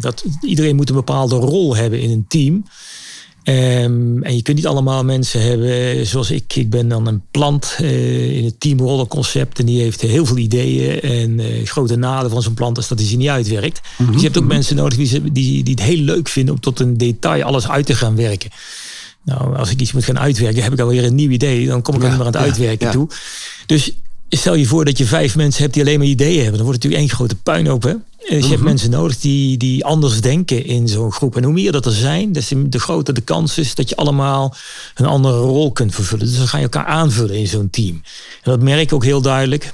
[0.00, 2.64] dat, iedereen moet een bepaalde rol hebben in een team.
[3.44, 6.56] Ehm, en je kunt niet allemaal mensen hebben zoals ik.
[6.56, 9.58] Ik ben dan een plant eh, in het teamrollenconcept.
[9.58, 11.00] En die heeft heel veel ideeën.
[11.00, 13.80] En eh, het grote nadeel van zo'n plant is dat hij ze niet uitwerkt.
[13.98, 16.80] Dus je hebt ook mensen nodig die, die, die het heel leuk vinden om tot
[16.80, 18.50] een detail alles uit te gaan werken.
[19.24, 21.66] Nou, als ik iets moet gaan uitwerken, heb ik alweer een nieuw idee.
[21.66, 22.92] Dan kom ik Ja, alleen maar aan het ja, uitwerken ja.
[22.92, 23.08] toe.
[23.66, 23.92] Dus
[24.28, 26.56] stel je voor dat je vijf mensen hebt die alleen maar ideeën hebben.
[26.56, 27.82] Dan wordt het natuurlijk één grote puinhoop.
[27.82, 27.94] Hè?
[28.28, 31.36] Dus je hebt mensen nodig die, die anders denken in zo'n groep.
[31.36, 33.96] En hoe meer dat er zijn, des te de groter de kans is dat je
[33.96, 34.54] allemaal
[34.94, 36.26] een andere rol kunt vervullen.
[36.26, 38.02] Dus dan ga je elkaar aanvullen in zo'n team.
[38.42, 39.72] En dat merk ik ook heel duidelijk.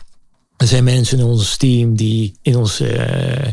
[0.57, 3.53] Er zijn mensen in ons team die in onze eh,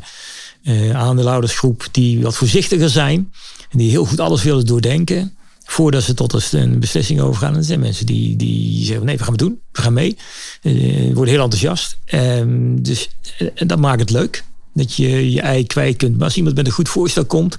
[0.64, 3.32] eh, aandeelhoudersgroep die wat voorzichtiger zijn.
[3.70, 5.36] En die heel goed alles willen doordenken.
[5.68, 7.51] Voordat ze tot een- beslissing overgaan.
[7.51, 9.59] En er zijn mensen die, die zeggen: nee, we gaan het doen.
[9.72, 10.18] We gaan mee.
[10.61, 10.74] Eh,
[11.13, 11.97] worden heel enthousiast.
[12.05, 14.43] Ehm, dus eh, dat maakt het leuk.
[14.74, 16.15] Dat je je ei kwijt kunt.
[16.15, 17.55] Maar als iemand met een goed voorstel komt.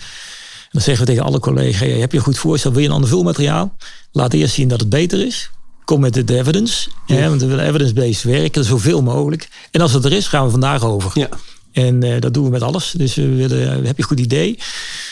[0.70, 2.72] Dan zeggen we tegen alle collega's: hey, heb je een goed voorstel?
[2.72, 3.76] Wil je een ander vulmateriaal?
[4.12, 5.50] Laat eerst zien dat het beter is.
[5.84, 6.90] Kom met de evidence.
[7.06, 9.48] Hè, want we willen evidence-based werken, zoveel mogelijk.
[9.70, 11.10] En als het er is, gaan we vandaag over.
[11.14, 11.28] Ja.
[11.72, 12.94] En eh, dat doen we met alles.
[12.96, 14.58] Dus we willen, heb je een goed idee?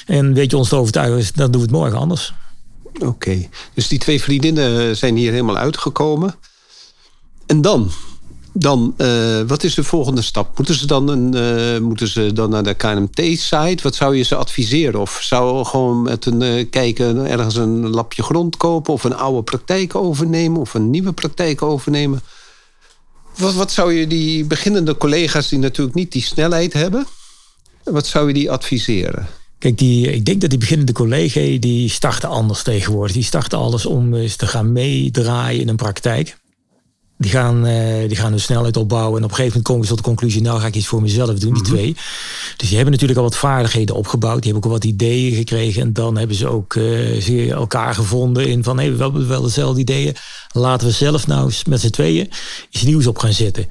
[0.07, 2.33] En weet je ons te overtuigen, dan doen we het morgen anders.
[2.99, 6.35] Oké, dus die twee vriendinnen zijn hier helemaal uitgekomen.
[7.47, 7.91] En dan?
[8.53, 10.57] Dan, eh, wat is de volgende stap?
[10.57, 13.83] Moeten ze dan, een, eh, moeten ze dan naar de KNMT-site?
[13.83, 15.01] Wat zou je ze adviseren?
[15.01, 18.93] Of zou gewoon met een eh, kijken ergens een lapje grond kopen...
[18.93, 22.21] of een oude praktijk overnemen of een nieuwe praktijk overnemen?
[23.37, 27.07] Wat, wat zou je die beginnende collega's die natuurlijk niet die snelheid hebben...
[27.85, 29.29] wat zou je die adviseren?
[29.59, 33.13] Kijk, die, ik denk dat die beginnende collega's, die starten anders tegenwoordig.
[33.13, 36.37] Die starten alles om eens te gaan meedraaien in een praktijk.
[37.19, 39.19] Die gaan, eh, die gaan hun snelheid opbouwen.
[39.19, 40.43] En op een gegeven moment komen ze tot de conclusie...
[40.43, 41.97] nou ga ik iets voor mezelf doen, die twee.
[42.57, 44.43] Dus die hebben natuurlijk al wat vaardigheden opgebouwd.
[44.43, 45.83] Die hebben ook al wat ideeën gekregen.
[45.83, 46.83] En dan hebben ze ook eh,
[47.21, 48.79] ze elkaar gevonden in van...
[48.79, 50.15] hé, we hebben wel dezelfde ideeën.
[50.53, 52.31] Laten we zelf nou eens met z'n tweeën
[52.71, 53.67] iets nieuws op gaan zetten.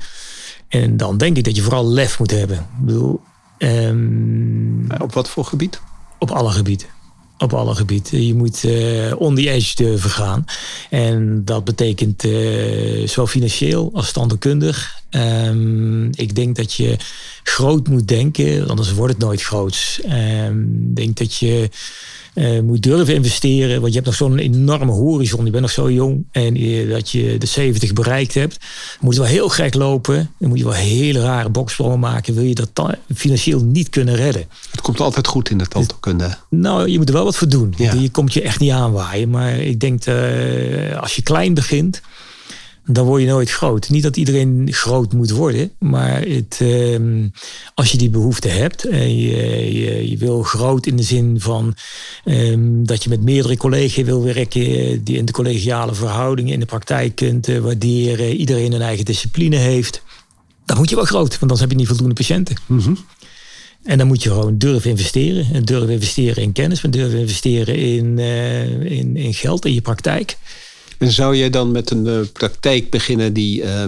[0.68, 2.58] En dan denk ik dat je vooral lef moet hebben.
[2.58, 3.22] Ik bedoel...
[3.58, 5.82] ehm, Op wat voor gebied?
[6.20, 6.88] op alle gebieden.
[7.38, 8.26] Op alle gebieden.
[8.28, 10.46] Je moet eh on the edge durven gaan.
[10.90, 15.02] En dat betekent eh, zowel financieel als standaardkundig.
[15.10, 16.98] Ehm, ik denk dat je
[17.44, 20.02] groot moet denken, anders wordt het nooit groots.
[20.02, 21.70] Ehm, Ik denk dat je
[22.36, 23.82] eh, moet durven investeren.
[23.82, 25.46] Want je hebt nog zo'n enorme horizon.
[25.46, 26.26] Je bent nog zo jong.
[26.32, 28.58] En eh, dat je de 70 bereikt hebt.
[29.00, 30.32] Moet je wel heel gek lopen.
[30.40, 32.34] Dan moet je wel hele rare boksprongen maken.
[32.34, 34.46] Wil je dat dan financieel niet kunnen redden.
[34.72, 36.38] Het komt altijd goed in de tandheelkunde.
[36.50, 37.74] Nou, je moet er wel wat voor doen.
[37.78, 37.94] Ja.
[37.94, 39.30] Je komt je echt niet aanwaaien.
[39.30, 42.02] Maar ik denk, uh, als je klein begint,
[42.86, 43.90] dan word je nooit groot.
[43.90, 47.32] Niet dat iedereen groot moet worden, maar het, um,
[47.74, 49.38] als je die behoefte hebt en je,
[49.80, 51.76] je, je, wil groot in de zin van
[52.26, 56.66] um, dat je met meerdere collega's wil werken, die in de collegiale verhoudingen in de
[56.66, 60.02] praktijk kunt uh, waarderen, iedereen een eigen discipline heeft,
[60.66, 62.56] dan moet je wel groot, want anders heb je niet voldoende patiënten.
[62.66, 62.98] Mm -hmm.
[63.84, 65.48] En dan moet je gewoon durven investeren.
[65.54, 69.82] En durven investeren in kennis, maar durven investeren in, uh, in, in geld, in je
[69.82, 70.38] praktijk.
[70.98, 73.84] En zou je dan met een uh, praktijk beginnen die, uh,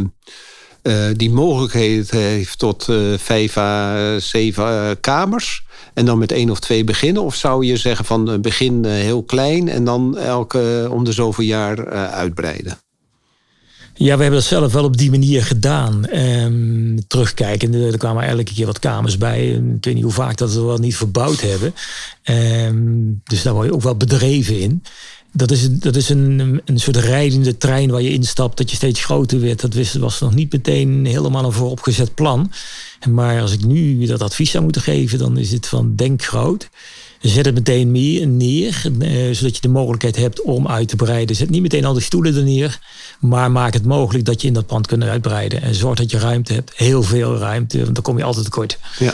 [0.84, 2.88] uh, die mogelijkheid heeft tot
[3.18, 5.66] vijf à zeven kamers?
[5.94, 7.24] En dan met één of twee beginnen?
[7.24, 11.88] Of zou je zeggen van begin heel klein en dan elke om de zoveel jaar
[12.10, 12.78] uitbreiden?
[14.00, 16.18] Ja, we hebben dat zelf wel op die manier gedaan.
[16.18, 19.48] Um, terugkijken, er kwamen elke keer wat kamers bij.
[19.48, 21.74] Ik weet niet hoe vaak dat we wel niet verbouwd hebben.
[22.24, 24.84] Um, dus daar word je ook wel bedreven in.
[25.38, 29.04] Dat is, dat is een, een soort rijdende trein waar je instapt, dat je steeds
[29.04, 29.62] groter wordt.
[29.62, 32.52] Dat was nog niet meteen helemaal een vooropgezet plan.
[33.10, 36.70] Maar als ik nu dat advies zou moeten geven, dan is het van denk groot.
[37.22, 41.36] Zet het meteen meer neer, eh, zodat je de mogelijkheid hebt om uit te breiden.
[41.36, 42.80] Zet niet meteen al die stoelen er neer,
[43.20, 45.62] maar maak het mogelijk dat je in dat pand kunt uitbreiden.
[45.62, 48.78] En zorg dat je ruimte hebt, heel veel ruimte, want dan kom je altijd tekort.
[49.00, 49.14] Ja.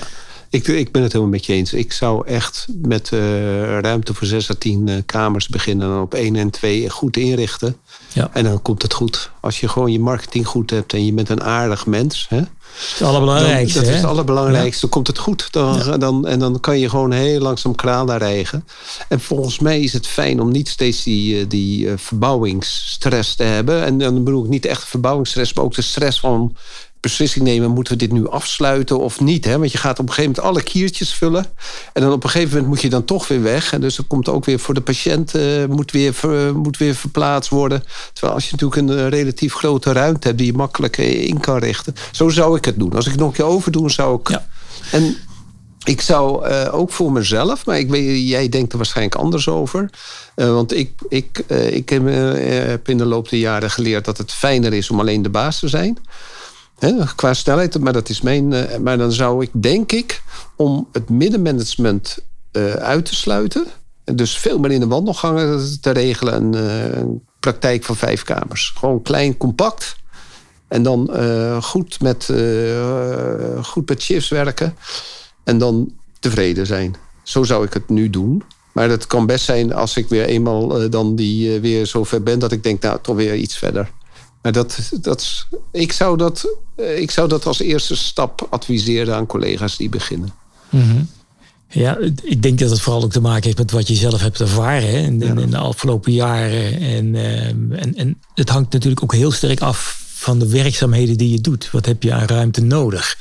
[0.53, 1.73] Ik, ik ben het helemaal met je eens.
[1.73, 5.91] Ik zou echt met uh, ruimte voor 6 à 10 uh, kamers beginnen.
[5.91, 7.77] En op 1 en 2 goed inrichten.
[8.13, 8.29] Ja.
[8.33, 9.31] En dan komt het goed.
[9.39, 12.25] Als je gewoon je marketing goed hebt en je bent een aardig mens.
[12.29, 13.77] Hè, het allerbelangrijkste.
[13.77, 14.81] Dan, dat is het allerbelangrijkste.
[14.81, 15.47] Dan komt het goed.
[15.51, 15.97] Dan, ja.
[15.97, 18.65] dan, en dan kan je gewoon heel langzaam kraan rijgen.
[19.07, 23.83] En volgens mij is het fijn om niet steeds die, die verbouwingsstress te hebben.
[23.83, 26.55] En dan bedoel ik niet echt verbouwingsstress, maar ook de stress van
[27.03, 29.45] beslissing nemen: moeten we dit nu afsluiten of niet?
[29.45, 29.57] Hè?
[29.57, 31.45] Want je gaat op een gegeven moment alle kiertjes vullen.
[31.93, 33.73] En dan op een gegeven moment moet je dan toch weer weg.
[33.73, 36.15] En dus er komt ook weer voor de patiënt uh, moet, weer
[36.55, 37.83] moet weer verplaatst worden.
[38.13, 41.95] Terwijl als je natuurlijk een relatief grote ruimte hebt die je makkelijk in kan richten.
[42.11, 42.93] Zo zou ik het doen.
[42.93, 44.29] Als ik nog een keer overdoen, zou ik.
[44.29, 44.47] Ja.
[44.91, 45.17] En
[45.83, 49.89] ik zou uh, ook voor mezelf, maar ik weet, jij denkt er waarschijnlijk anders over.
[50.35, 54.17] Uh, want ik, ik, uh, ik heb, heb, in de loop der jaren geleerd dat
[54.17, 55.97] het fijner is om alleen de baas te zijn.
[57.15, 58.47] Qua snelheid, maar dat is mijn.
[58.83, 60.21] maar dan zou ik, denk ik,
[60.55, 62.17] om het middenmanagement
[62.79, 63.67] uit te sluiten.
[64.03, 66.33] En dus veel meer in de wandelgangen te regelen.
[66.33, 66.53] Een,
[66.99, 68.73] een praktijk van vijf kamers.
[68.77, 69.95] Gewoon klein, compact.
[70.67, 71.09] En dan
[71.61, 72.29] goed, met,
[73.61, 74.75] goed met shifts werken.
[75.43, 76.95] En dan tevreden zijn.
[77.23, 78.43] Zo zou ik het nu doen.
[78.71, 82.39] Maar het kan best zijn als ik weer eenmaal dan die weer zover ben...
[82.39, 83.91] dat ik denk, nou, toch weer iets verder.
[84.43, 86.47] Maar dat, dat, ik, zou dat,
[86.95, 90.33] ik zou dat als eerste stap adviseren aan collega's die beginnen.
[90.69, 91.09] Mm -hmm.
[91.69, 94.39] Ja, ik denk dat het vooral ook te maken heeft met wat je zelf hebt
[94.39, 96.79] ervaren hè, in, de afgelopen jaren.
[96.79, 97.15] En,
[97.75, 101.71] en, en het hangt natuurlijk ook heel sterk af van de werkzaamheden die je doet.
[101.71, 103.17] Wat heb je aan ruimte nodig?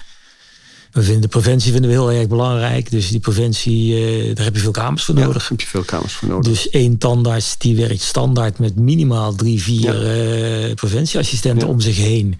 [0.92, 2.90] We vinden de preventie vinden we heel erg belangrijk.
[2.90, 5.32] Dus die preventie, uh, daar heb je veel kamers voor nodig.
[5.32, 6.52] daar heb je veel kamers voor nodig.
[6.52, 10.68] Dus één tandarts die werkt standaard met minimaal drie, vier ja.
[10.68, 11.72] uh, preventieassistenten ja.
[11.72, 12.38] om zich heen.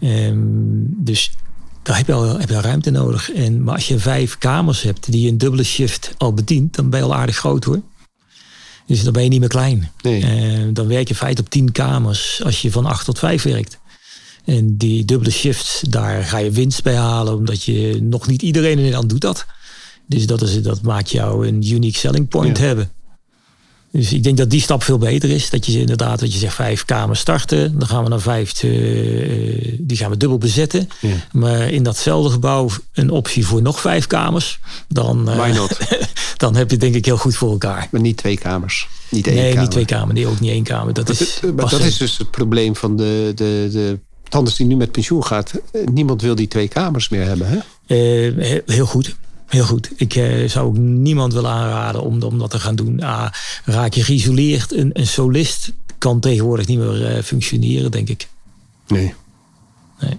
[0.00, 1.30] Um, dus
[1.82, 3.32] daar heb je, al, heb je al ruimte nodig.
[3.32, 6.98] En, maar als je vijf kamers hebt die een dubbele shift al bedient, dan ben
[6.98, 7.80] je al aardig groot hoor.
[8.86, 9.90] Dus dan ben je niet meer klein.
[10.02, 10.22] Nee.
[10.22, 13.78] Uh, dan werk je feit op tien kamers als je van acht tot vijf werkt.
[14.44, 18.70] En die dubbele shifts, daar ga je winst bij halen, omdat je nog niet iedereen
[18.70, 19.46] in Nederland doet dat.
[20.06, 22.64] Dus dat, is, dat maakt jou een unique selling point ja.
[22.64, 22.90] hebben.
[23.90, 25.50] Dus ik denk dat die stap veel beter is.
[25.50, 27.78] Dat je inderdaad, dat je zegt vijf kamers starten.
[27.78, 30.88] Dan gaan we naar vijf, uh, die gaan we dubbel bezetten.
[31.00, 31.14] Ja.
[31.32, 34.60] Maar in datzelfde gebouw een optie voor nog vijf kamers.
[34.88, 35.60] Dan, uh,
[36.36, 37.88] dan heb je denk ik heel goed voor elkaar.
[37.90, 38.88] Maar niet twee kamers.
[39.08, 39.62] Niet één nee, kamer.
[39.62, 40.14] niet twee kamers.
[40.14, 40.94] Nee, ook niet één kamer.
[40.94, 43.98] Dat, is, maar dat is dus het probleem van de, de, de
[44.34, 45.52] Anders die nu met pensioen gaat,
[45.92, 47.48] niemand wil die twee kamers meer hebben.
[47.48, 47.58] Hè?
[48.26, 49.16] Uh, heel goed.
[49.46, 49.90] Heel goed.
[49.96, 53.00] Ik uh, zou ook niemand willen aanraden om, om dat te gaan doen.
[53.00, 53.30] Ah,
[53.64, 54.72] raak je geïsoleerd.
[54.72, 58.28] Een, een solist kan tegenwoordig niet meer uh, functioneren, denk ik.
[58.86, 59.14] Nee.
[60.00, 60.18] nee.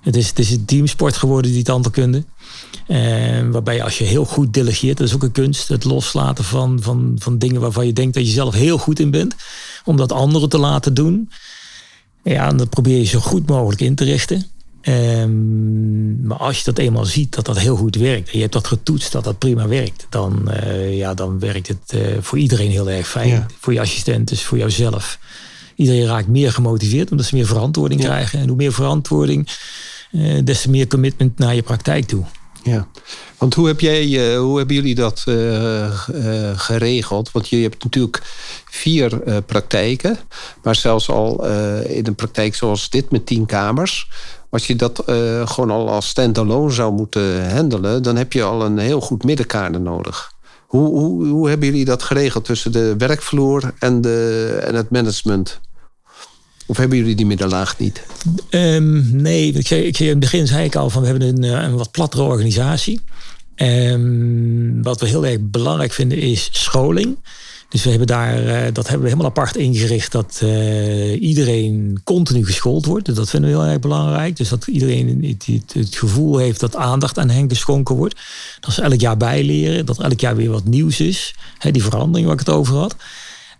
[0.00, 2.24] Het is, het is een teamsport geworden, die tandheelkunde.
[2.88, 5.68] Uh, waarbij als je heel goed delegeert, dat is ook een kunst.
[5.68, 9.10] Het loslaten van, van, van dingen waarvan je denkt dat je zelf heel goed in
[9.10, 9.34] bent.
[9.84, 11.30] Om dat anderen te laten doen.
[12.22, 14.46] Ja, en dat probeer je zo goed mogelijk in te richten.
[14.88, 18.52] Um, maar als je dat eenmaal ziet dat dat heel goed werkt en je hebt
[18.52, 22.70] dat getoetst dat dat prima werkt, dan, uh, ja, dan werkt het uh, voor iedereen
[22.70, 23.28] heel erg fijn.
[23.28, 23.46] Ja.
[23.60, 25.18] Voor je assistenten, voor jouzelf.
[25.76, 28.06] Iedereen raakt meer gemotiveerd omdat ze meer verantwoording Ja.
[28.08, 28.38] krijgen.
[28.40, 29.48] En hoe meer verantwoording,
[30.12, 32.24] uh, des te meer commitment naar je praktijk toe.
[32.62, 32.86] Ja,
[33.38, 37.32] want hoe, heb jij, uh, hoe hebben jullie dat uh, uh, geregeld?
[37.32, 38.22] Want je hebt natuurlijk
[38.70, 40.18] vier praktijken,
[40.62, 41.46] maar zelfs al
[41.84, 44.08] in een praktijk zoals dit met tien kamers.
[44.50, 45.02] Als je dat
[45.44, 49.80] gewoon al als stand-alone zou moeten handelen, dan heb je al een heel goed middenkader
[49.80, 50.32] nodig.
[50.66, 55.60] Hoe, hoe, hoe hebben jullie dat geregeld tussen de werkvloer en, de, en het management?
[56.66, 58.02] Of hebben jullie die middenlaag niet?
[58.50, 61.76] Um, nee, ik ik in het begin zei ik al van we hebben een, een
[61.76, 63.00] wat plattere organisatie.
[63.56, 67.16] Um, wat we heel erg belangrijk vinden is scholing.
[67.72, 72.44] Dus we hebben daar, uh, dat hebben we helemaal apart ingericht, dat uh, iedereen continu
[72.44, 73.14] geschoold wordt.
[73.14, 74.36] Dat vinden we heel erg belangrijk.
[74.36, 78.20] Dus dat iedereen het, het, gevoel heeft dat aandacht aan hen geschonken wordt.
[78.60, 81.34] Dat ze elk jaar bijleren, dat elk jaar weer wat nieuws is.
[81.70, 82.96] Die verandering waar ik het over had.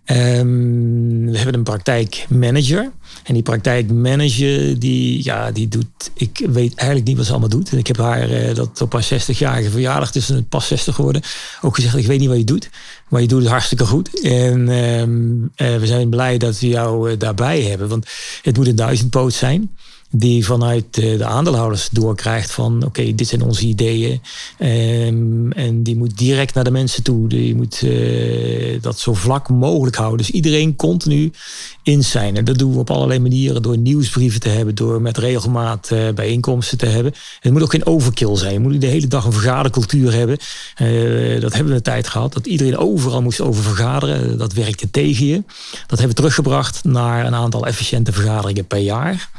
[0.07, 2.93] Um, we hebben een praktijkmanager.
[3.25, 6.11] En die praktijkmanager, die, ja, die doet...
[6.15, 7.71] Ik weet eigenlijk niet wat ze allemaal doet.
[7.71, 11.23] En ik heb haar, uh, dat op haar 60-jarige verjaardag, dus het pas 60 geworden,
[11.61, 12.71] ook gezegd, ik weet niet wat je doet.
[13.09, 14.21] Maar je doet het hartstikke goed.
[14.21, 17.89] En um, uh, we zijn blij dat we jou uh, daarbij hebben.
[17.89, 18.07] Want
[18.43, 19.71] het moet een duizendpoot zijn
[20.15, 24.21] die vanuit de aandeelhouders doorkrijgt van oké, dit zijn onze ideeën.
[24.59, 27.29] Um, en die moet direct naar de mensen toe.
[27.29, 30.19] Die moet uh, dat zo vlak mogelijk houden.
[30.19, 31.33] Dus iedereen continu
[31.83, 32.37] in zijn.
[32.37, 33.63] En dat doen we op allerlei manieren.
[33.63, 37.13] Door nieuwsbrieven te hebben, door met regelmaat uh, bijeenkomsten te hebben.
[37.41, 38.53] Het moet ook geen overkill zijn.
[38.53, 40.39] Je moet de hele dag een vergadercultuur hebben.
[40.83, 42.33] Uh, dat hebben we een tijd gehad.
[42.33, 44.39] Dat iedereen overal moest over vergaderen.
[44.39, 45.43] Dat werkte tegen je.
[45.87, 49.31] Dat hebben we teruggebracht naar een aantal efficiënte vergaderingen per jaar.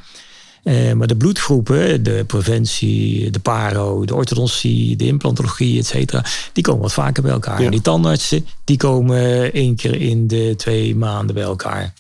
[0.64, 6.64] Uh, maar de bloedgroepen, de preventie, de paro, de orthodontie, de implantologie, et cetera, die
[6.64, 7.60] komen wat vaker bij elkaar.
[7.60, 7.66] Ja.
[7.66, 11.94] En die tandartsen, die komen één keer in de twee maanden bij elkaar.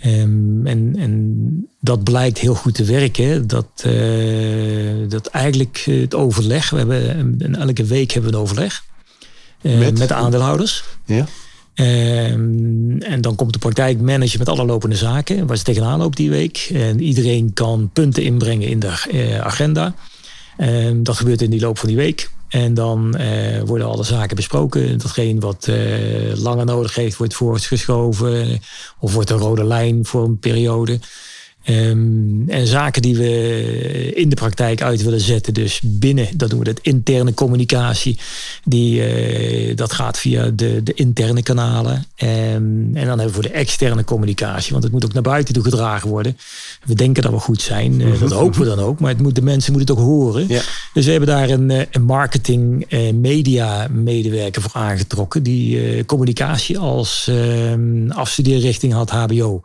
[0.00, 3.46] Ehm, en, en dat blijkt heel goed te werken.
[3.46, 8.84] Dat, eh, dat eigenlijk het overleg, we hebben elke week hebben we een overleg
[9.60, 9.98] eh, Met?
[9.98, 10.84] met de aandeelhouders.
[11.04, 11.26] Ja.
[11.74, 16.30] Ehm, en dan komt de praktijkmanager met alle lopende zaken, waar ze tegenaan loopt die
[16.30, 16.70] week.
[16.74, 19.94] En iedereen kan punten inbrengen in de eh, agenda.
[20.56, 22.30] Ehm, dat gebeurt in die loop van die week.
[22.48, 24.98] En dan eh, worden alle zaken besproken.
[24.98, 25.76] Datgene wat eh,
[26.34, 28.60] langer nodig heeft, wordt voortgeschoven.
[29.00, 30.98] Of wordt een rode lijn voor een periode.
[31.64, 36.58] Ehm, en zaken die we in de praktijk uit willen zetten, dus binnen, dat doen
[36.58, 38.18] we dat interne communicatie.
[38.64, 42.04] Die, eh, dat gaat via de, de interne kanalen.
[42.16, 45.54] En, en dan hebben we voor de externe communicatie, want het moet ook naar buiten
[45.54, 46.36] toe gedragen worden.
[46.84, 49.34] We denken dat we goed zijn, eh, dat hopen we dan ook, maar het moet,
[49.34, 50.48] de mensen moeten het ook horen.
[50.48, 50.60] Ja.
[50.92, 56.78] Dus we hebben daar een, eh, een marketing eh, media medewerker voor aangetrokken, die communicatie
[56.78, 59.62] als ehm, afstudeerrichting had HBO.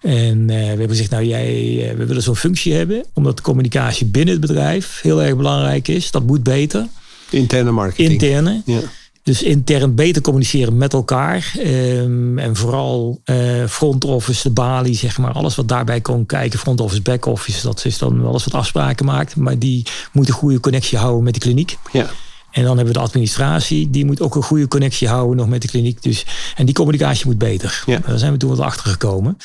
[0.00, 1.46] En eh, we hebben gezegd, nou jij,
[1.90, 5.88] eh, we willen zo'n functie hebben, omdat de communicatie binnen het bedrijf heel erg belangrijk
[5.88, 6.10] is.
[6.10, 6.86] Dat moet beter.
[7.30, 8.10] Interne marketing.
[8.10, 8.62] Interne.
[8.64, 8.80] Ja.
[9.22, 11.52] Dus intern beter communiceren met elkaar.
[11.58, 13.36] Ehm, en vooral eh,
[13.68, 15.32] front office, de balie, zeg maar.
[15.32, 16.58] Alles wat daarbij kon kijken.
[16.58, 17.62] Front office, back office.
[17.62, 19.36] Dat is dan wel eens wat afspraken maakt.
[19.36, 21.76] Maar die moet een goede connectie houden met de kliniek.
[21.92, 22.10] ja.
[22.50, 25.62] En dan hebben we de administratie, die moet ook een goede connectie houden nog met
[25.62, 26.02] de kliniek.
[26.02, 26.26] Dus,
[26.56, 27.82] en die communicatie moet beter.
[27.86, 28.00] Ja.
[28.06, 29.36] Daar zijn we toen wat achter gekomen.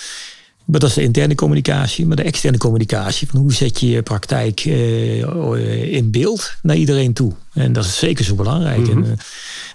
[0.66, 2.06] Maar dat is de interne communicatie.
[2.06, 7.14] Maar de externe communicatie, van hoe zet je je praktijk eh, in beeld naar iedereen
[7.14, 7.32] toe.
[7.54, 8.88] En dat is zeker zo belangrijk.
[8.88, 9.12] En, eh,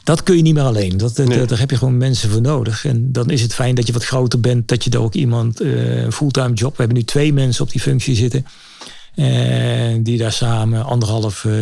[0.05, 0.97] dat kun je niet meer alleen.
[0.97, 1.49] Dat, dat-.
[1.49, 2.85] Daar heb je gewoon mensen voor nodig.
[2.85, 5.61] En dan is het fijn dat je wat groter bent, dat je daar ook iemand,
[5.61, 6.71] eh, een fulltime job.
[6.71, 8.47] We hebben nu twee mensen op die functie zitten.
[9.15, 11.53] eh, die daar samen anderhalf eh,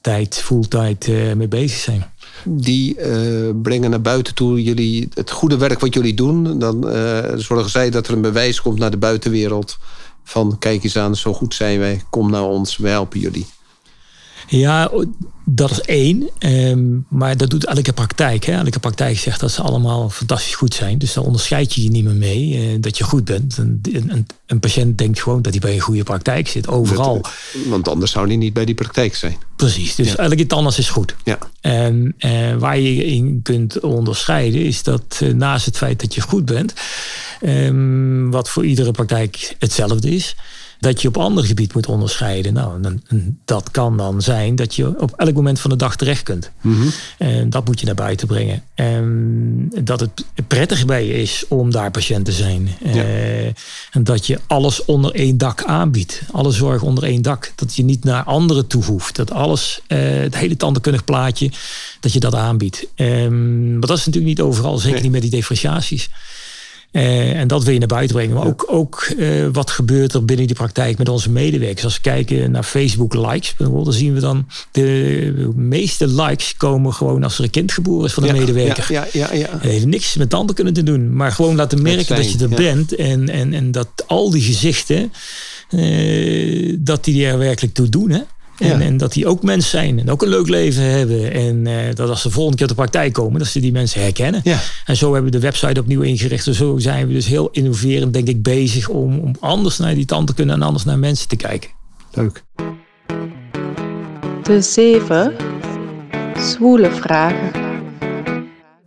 [0.00, 2.04] tijd, fulltime eh, mee bezig zijn.
[2.44, 6.58] Die eh, brengen naar buiten toe jullie, het goede werk wat jullie doen.
[6.58, 9.78] Dan eh, zorgen zij dat er een bewijs komt naar de buitenwereld.
[10.24, 12.02] Van kijk eens aan, zo goed zijn wij.
[12.10, 13.46] Kom naar ons, wij helpen jullie.
[14.48, 14.90] Ja,
[15.44, 16.28] dat is één.
[16.38, 18.44] Ehm, maar dat doet elke praktijk.
[18.44, 18.52] Hè?
[18.52, 20.98] Elke praktijk zegt dat ze allemaal fantastisch goed zijn.
[20.98, 23.56] Dus daar onderscheid je je niet meer mee eh, dat je goed bent.
[23.58, 26.68] Een, een, een patiënt denkt gewoon dat hij bij een goede praktijk zit.
[26.68, 27.14] Overal.
[27.22, 27.30] Dat,
[27.68, 29.36] want anders zou die niet bij die praktijk zijn.
[29.56, 29.94] Precies.
[29.94, 30.16] Dus Ja.
[30.16, 31.14] elke tandarts is goed.
[31.24, 31.38] Ja.
[31.60, 36.20] En eh, waar je in kunt onderscheiden is dat eh, naast het feit dat je
[36.20, 36.72] goed bent,
[37.40, 40.36] ehm, wat voor iedere praktijk hetzelfde is,
[40.80, 42.52] dat je op ander gebied moet onderscheiden.
[42.52, 43.02] Nou, dan-
[43.44, 46.50] dat kan dan zijn dat je op elk moment van de dag terecht kunt.
[47.18, 48.62] En dat moet je naar buiten brengen.
[48.74, 52.68] En dat het prettig bij je is om daar patiënt te zijn.
[52.84, 56.22] Eh, en dat je alles onder één dak aanbiedt.
[56.32, 57.52] Alle zorg onder één dak.
[57.54, 59.16] Dat je niet naar anderen toe hoeft.
[59.16, 61.50] Dat alles, eh, het hele tandheelkundig plaatje,
[62.00, 62.86] dat je dat aanbiedt.
[62.94, 64.76] Ehm, maar dat is natuurlijk niet overal.
[64.78, 65.02] Zeker Nee.
[65.02, 66.10] niet met die differentiaties.
[66.90, 68.34] Eh, en dat wil je naar buiten brengen.
[68.34, 71.84] Maar ook, ook eh, wat gebeurt er binnen die praktijk met onze medewerkers.
[71.84, 76.94] Als we kijken naar Facebook likes bijvoorbeeld, dan zien we dan de meeste likes komen
[76.94, 78.92] gewoon als er een kind geboren is van ja, medewerker.
[78.92, 81.14] Ja, ja, ja, heeft niks met tanden kunnen te doen.
[81.14, 82.56] Maar gewoon laten merken zijn, dat je er ja.
[82.56, 82.94] bent.
[82.94, 85.12] En, en, en dat al die gezichten,
[85.70, 88.10] eh, dat die er werkelijk toe doen.
[88.10, 88.20] Hè?
[88.58, 88.80] En, Ja.
[88.80, 89.98] en dat die ook mens zijn.
[89.98, 91.32] En ook een leuk leven hebben.
[91.32, 93.72] En eh, dat als ze de volgende keer op de praktijk komen, dat ze die
[93.72, 94.40] mensen herkennen.
[94.44, 94.58] Ja.
[94.84, 96.46] En zo hebben we de website opnieuw ingericht.
[96.46, 100.04] En zo zijn we dus heel innoverend, denk ik, bezig om, om anders naar die
[100.04, 101.70] tand te kunnen en anders naar mensen te kijken.
[102.12, 102.44] Leuk.
[104.42, 105.34] De zeven
[106.38, 107.50] zwoele vragen.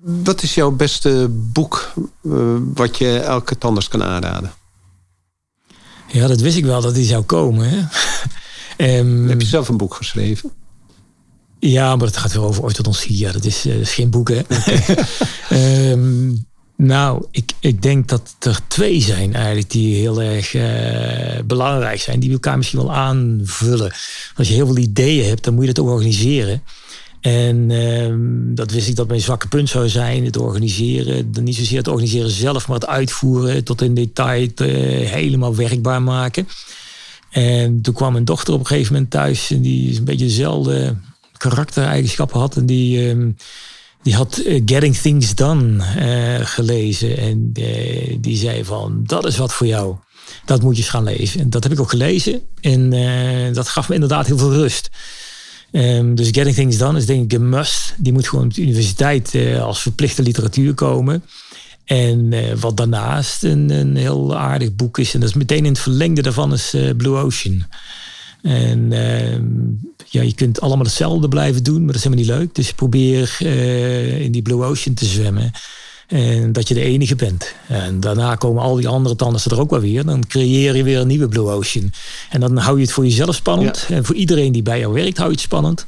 [0.01, 1.93] Wat is jouw beste boek
[2.23, 2.31] eh,
[2.73, 4.51] wat je elke tandarts kan aanraden?
[6.07, 7.69] Ja, dat wist ik wel dat die zou komen.
[7.69, 7.77] Hè?
[8.81, 10.51] Ehm, Heb je zelf een boek geschreven?
[11.59, 13.31] Ja, maar het gaat weer over orthodontie.
[13.31, 14.41] Dat is, eh, dat is geen boek, hè?
[15.49, 16.33] Ehm,
[16.77, 22.19] nou, ik, ik denk dat er twee zijn eigenlijk die heel erg eh, belangrijk zijn.
[22.19, 23.91] Die elkaar misschien wel aanvullen.
[24.35, 26.63] Als je heel veel ideeën hebt, dan moet je dat ook organiseren.
[27.21, 30.25] En ehm, dat wist ik dat mijn zwakke punt zou zijn.
[30.25, 31.31] Het organiseren.
[31.41, 33.63] Niet zozeer het organiseren zelf, maar het uitvoeren.
[33.63, 34.67] Tot in detail eh,
[35.09, 36.47] helemaal werkbaar maken.
[37.31, 39.51] En toen kwam mijn dochter op een gegeven moment thuis.
[39.51, 40.95] En die een beetje dezelfde
[41.37, 42.57] karaktereigenschappen had.
[42.57, 43.29] En die, ehm,
[44.01, 47.17] die had eh, Getting Things Done eh, gelezen.
[47.17, 49.95] En eh, die zei van, dat is wat voor jou.
[50.45, 51.39] Dat moet je eens gaan lezen.
[51.39, 52.41] En dat heb ik ook gelezen.
[52.61, 52.89] En
[53.53, 54.89] dat gaf me inderdaad heel veel rust.
[55.71, 57.93] Ehm, dus Getting Things Done is denk ik een must.
[57.97, 61.23] Die moet gewoon op de universiteit als verplichte literatuur komen.
[61.85, 65.13] En eh, wat daarnaast een, een heel aardig boek is.
[65.13, 67.63] En dat is meteen in het verlengde daarvan is eh, Blue Ocean.
[68.41, 69.43] En ehm,
[70.05, 72.55] ja, je kunt allemaal hetzelfde blijven doen, maar dat is helemaal niet leuk.
[72.55, 75.51] Dus probeer eh, in die Blue Ocean te zwemmen.
[76.07, 77.53] En dat je de enige bent.
[77.67, 80.05] En daarna komen al die andere tandartsen er ook wel weer.
[80.05, 81.91] Dan creëer je weer een nieuwe Blue Ocean.
[82.29, 83.87] En dan hou je het voor jezelf spannend.
[83.89, 85.85] En voor iedereen die bij jou werkt, hou je het spannend.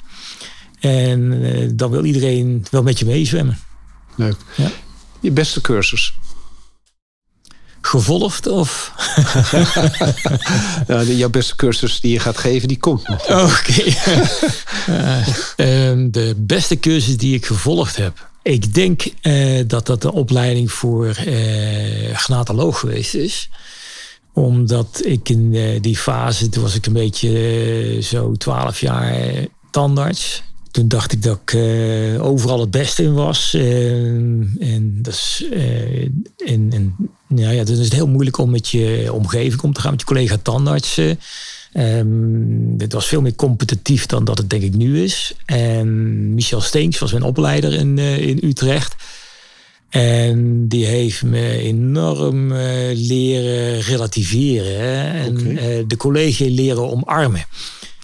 [0.80, 3.58] En dan wil iedereen wel met je meezwemmen.
[4.16, 4.38] Leuk.
[4.56, 4.72] Ja.
[5.24, 6.14] Je beste cursus?
[7.82, 8.92] Gevolgd of?
[10.88, 13.22] nou, de- jouw beste cursus die je gaat geven, die komt nog.
[13.58, 13.84] Oké.
[14.86, 15.28] Eh,
[15.90, 18.30] ehm, de beste cursus die ik gevolgd heb.
[18.42, 23.50] Ik denk eh, dat dat de opleiding voor eh gnatoloog geweest is.
[24.34, 25.52] Omdat ik in
[25.82, 29.16] die fase, toen was ik een beetje zo 12 jaar
[29.72, 30.44] tandarts.
[30.74, 33.54] Toen dacht ik dat ik eh, overal het beste in was.
[33.54, 33.92] Eh,
[34.60, 36.04] en dat is, eh,
[36.46, 36.96] en, en,
[37.36, 40.00] ja, ja, dan is het heel moeilijk om met je omgeving om te gaan, met
[40.00, 41.20] je collega tandartsen.
[41.74, 45.34] Ehm, dit was veel meer competitief dan dat het denk ik nu is.
[45.46, 48.96] En Michel Steens was mijn opleider in, in Utrecht.
[49.90, 52.54] En die heeft me enorm
[52.94, 54.80] leren relativeren.
[54.80, 55.24] Hè?
[55.24, 57.46] En de collega leren omarmen.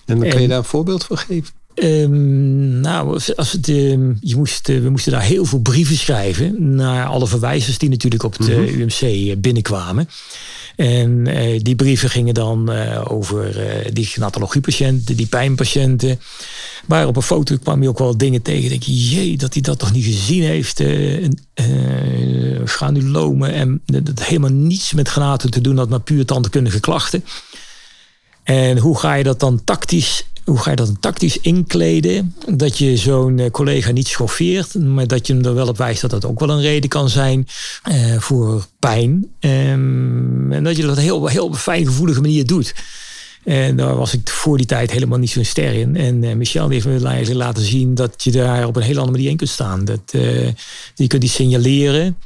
[0.06, 1.59] En dan kun je daar een voorbeeld van geven.
[1.74, 6.76] Ehm, nou, als het, ehm, je moest, eh, we moesten daar heel veel brieven schrijven
[6.76, 10.10] naar alle verwijzers die natuurlijk op het eh, UMC eh, binnenkwamen.
[10.76, 12.70] En eh, die brieven gingen dan
[13.08, 13.56] over
[13.94, 16.20] die gnatologiepatiënten, die pijnpatiënten.
[16.86, 18.70] Maar op een foto kwam je ook wel dingen tegen.
[18.70, 20.80] Denk je, jee, dat hij dat toch niet gezien heeft.
[20.80, 21.40] en,
[22.66, 27.24] granulomen en dat dat helemaal niets met granaten te doen had, maar puur tandkundige klachten.
[28.44, 32.36] En hoe ga je dat dan tactisch, hoe ga je dat tactisch inkleden?
[32.48, 36.02] Dat je zo'n eh, collega niet schoffeert, maar dat je hem er wel op wijst
[36.02, 37.48] dat dat ook wel een reden kan zijn
[37.84, 39.28] eh, voor pijn.
[39.40, 42.74] Ehm, en dat je dat heel, heel op een fijngevoelige manier doet.
[43.44, 45.96] En daar was ik voor die tijd helemaal niet zo'n ster in.
[45.96, 49.30] En eh, Michel heeft me laten zien dat je daar op een hele andere manier
[49.30, 49.86] in kunt staan.
[49.86, 50.48] Dat, eh,
[50.96, 52.18] je kunt die signaleren.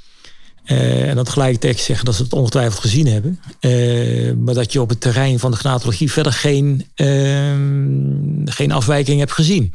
[0.64, 3.40] Eh, en dan tegelijkertijd zeggen dat ze het ongetwijfeld gezien hebben.
[3.60, 9.20] Eh, maar dat je op het terrein van de gnatologie verder geen, ehm, geen afwijking
[9.20, 9.74] hebt gezien.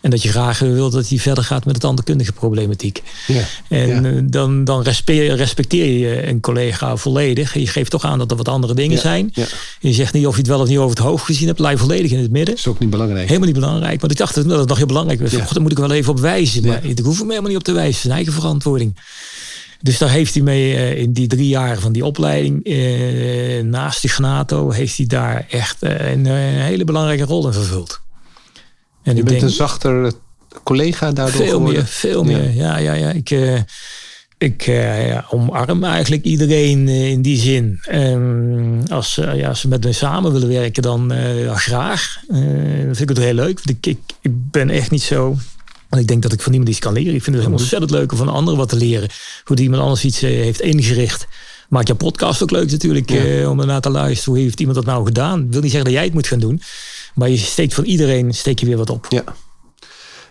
[0.00, 3.02] En dat je graag wil dat hij verder gaat met het tandkundige problematiek.
[3.26, 3.42] Ja.
[3.68, 4.10] En Ja.
[4.10, 7.54] eh, dan, dan respe- respecteer je een collega volledig.
[7.54, 9.32] Je geeft toch aan dat er wat andere dingen Ja, zijn.
[9.80, 11.58] Je zegt niet of je het wel of niet over het hoofd gezien hebt.
[11.58, 12.54] Je volledig in het midden.
[12.54, 13.26] Dat is ook niet belangrijk.
[13.26, 14.00] Helemaal niet belangrijk.
[14.00, 15.32] Want ik dacht dat het nog heel belangrijk was.
[15.32, 16.66] God, daar moet ik wel even op wijzen.
[16.66, 18.00] Maar ik hoef hem helemaal niet op te wijzen.
[18.00, 18.96] Zijn eigen verantwoording.
[19.82, 24.00] Dus daar heeft hij mee eh, in die drie jaar van die opleiding, eh, naast
[24.00, 28.00] die Gnato, heeft hij daar echt eh, een, hele belangrijke rol in vervuld.
[29.02, 30.12] En Je bent denk, een zachter
[30.62, 31.72] collega daardoor veel geworden.
[31.74, 32.50] meer, veel meer.
[32.54, 33.10] Ja, ja, ja.
[33.10, 33.30] Ik,
[34.38, 37.78] ik ja, omarm eigenlijk iedereen in die zin.
[37.82, 42.20] Ehm, als, ze- ja, als ze met me samen willen werken, dan ja, graag.
[42.28, 42.40] Dan
[42.96, 43.56] vind ik het heel leuk.
[43.64, 45.36] Want ik, ik, ik ben echt niet zo.
[45.90, 47.14] Want ik denk dat ik van niemand iets kan leren.
[47.14, 49.08] Ik vind het helemaal ontzettend leuk om van anderen wat te leren.
[49.44, 51.26] Hoe die iemand anders iets eh, heeft ingericht.
[51.68, 54.34] Maak je podcast ook leuk natuurlijk eh, om ernaar te luisteren.
[54.34, 55.44] Hoe heeft iemand dat nou gedaan?
[55.44, 56.62] Ik wil niet zeggen dat jij het moet gaan doen.
[57.14, 59.06] Maar je steekt van iedereen steek je weer wat op.
[59.08, 59.24] Ja.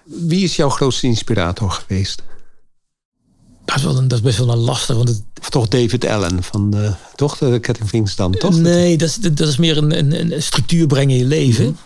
[0.04, 2.24] Wie is jouw grootste inspirator geweest?
[3.66, 4.96] Dat is, wel een, dat is best wel een lastig.
[4.96, 8.60] Want het, Of toch David Allen van de, toch de dan, toch?
[8.60, 11.78] Nee, dat is, dat is meer een, een, een structuur brengen in je leven.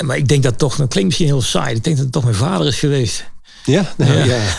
[0.00, 1.74] Maar ik denk dat toch, dat klinkt misschien heel saai.
[1.74, 3.24] Ik denk dat het toch mijn vader is geweest.
[3.64, 4.38] Ja, nou, Ja.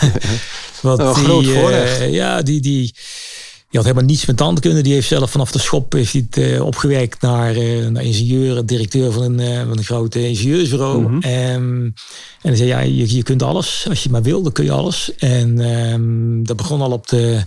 [0.82, 2.12] Nou, een die, groot eh, voorrecht.
[2.12, 4.80] ja, die, die, die had helemaal niets met tandkunde.
[4.80, 8.66] Die heeft zelf vanaf de schop heeft hij het, eh, opgewerkt naar, eh, naar ingenieur,
[8.66, 11.18] directeur van een, van een grote ingenieursbureau.
[11.20, 11.94] Ehm, en
[12.42, 13.86] hij zei, ja, je, je kunt alles.
[13.88, 15.10] Als je maar wil, dan kun je alles.
[15.16, 17.42] En ehm, dat begon al op de,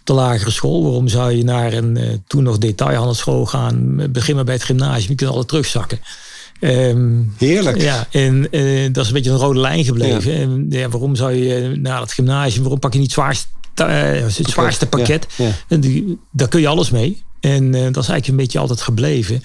[0.00, 0.82] op de lagere school.
[0.82, 4.06] Waarom zou je naar een toen nog detailhandelschool gaan?
[4.12, 5.98] Begin maar bij het gymnasium, je kunt altijd terugzakken.
[6.62, 7.80] Ehm, Heerlijk.
[7.80, 10.34] ja, en eh, dat is een beetje een rode lijn gebleven.
[10.34, 14.36] En ja, waarom zou je naar het gymnasium, waarom pak je niet het zwaarste, eh,
[14.36, 15.26] het zwaarste pakket?
[15.36, 15.50] Ja, ja.
[15.68, 17.22] En die, daar kun je alles mee.
[17.40, 19.42] En eh, dat is eigenlijk een beetje altijd gebleven.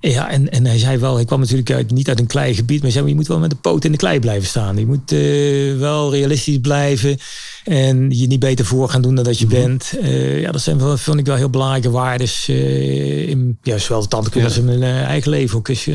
[0.00, 2.82] Ja, en, en hij zei wel, hij kwam natuurlijk uit, niet uit een klei gebied,
[2.82, 4.78] maar zei, maar je moet wel met de poot in de klei blijven staan.
[4.78, 7.18] Je moet eh, wel realistisch blijven
[7.64, 9.92] en je niet beter voor gaan doen dan dat je bent.
[10.00, 14.08] Eh, ja, dat zijn wel, vond ik wel heel belangrijke waarden eh, in ja, zowel
[14.08, 14.44] de Ja.
[14.44, 15.66] als in mijn eigen leven ook.
[15.66, 15.88] Dus,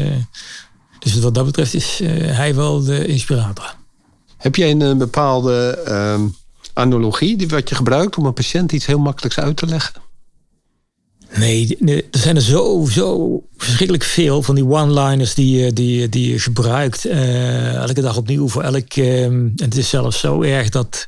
[0.99, 3.79] dus wat dat betreft is hij wel de inspirator.
[4.41, 6.21] Heb jij een, eh, bepaalde ehm,
[6.73, 10.01] analogie die wat je gebruikt om een patiënt iets heel makkelijks uit te leggen?
[11.37, 15.99] Nee, nee, er zijn er zo, zo verschrikkelijk veel van die one-liners die, je- die,
[15.99, 17.05] je- die je gebruikt.
[17.05, 18.93] eh, elke dag opnieuw voor elk.
[18.95, 21.07] en het is zelfs zo erg dat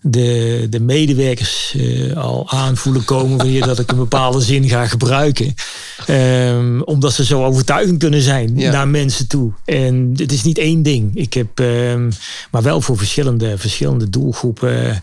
[0.00, 5.54] de, de medewerkers eh, al aanvoelen komen wanneer dat ik een bepaalde zin ga gebruiken.
[6.06, 8.70] Ehm, omdat ze zo overtuigend kunnen zijn Ja.
[8.72, 9.52] naar mensen toe.
[9.64, 11.10] En het is niet één ding.
[11.16, 12.10] Ik heb, ehm,
[12.50, 15.02] maar wel voor verschillende, verschillende doelgroepen.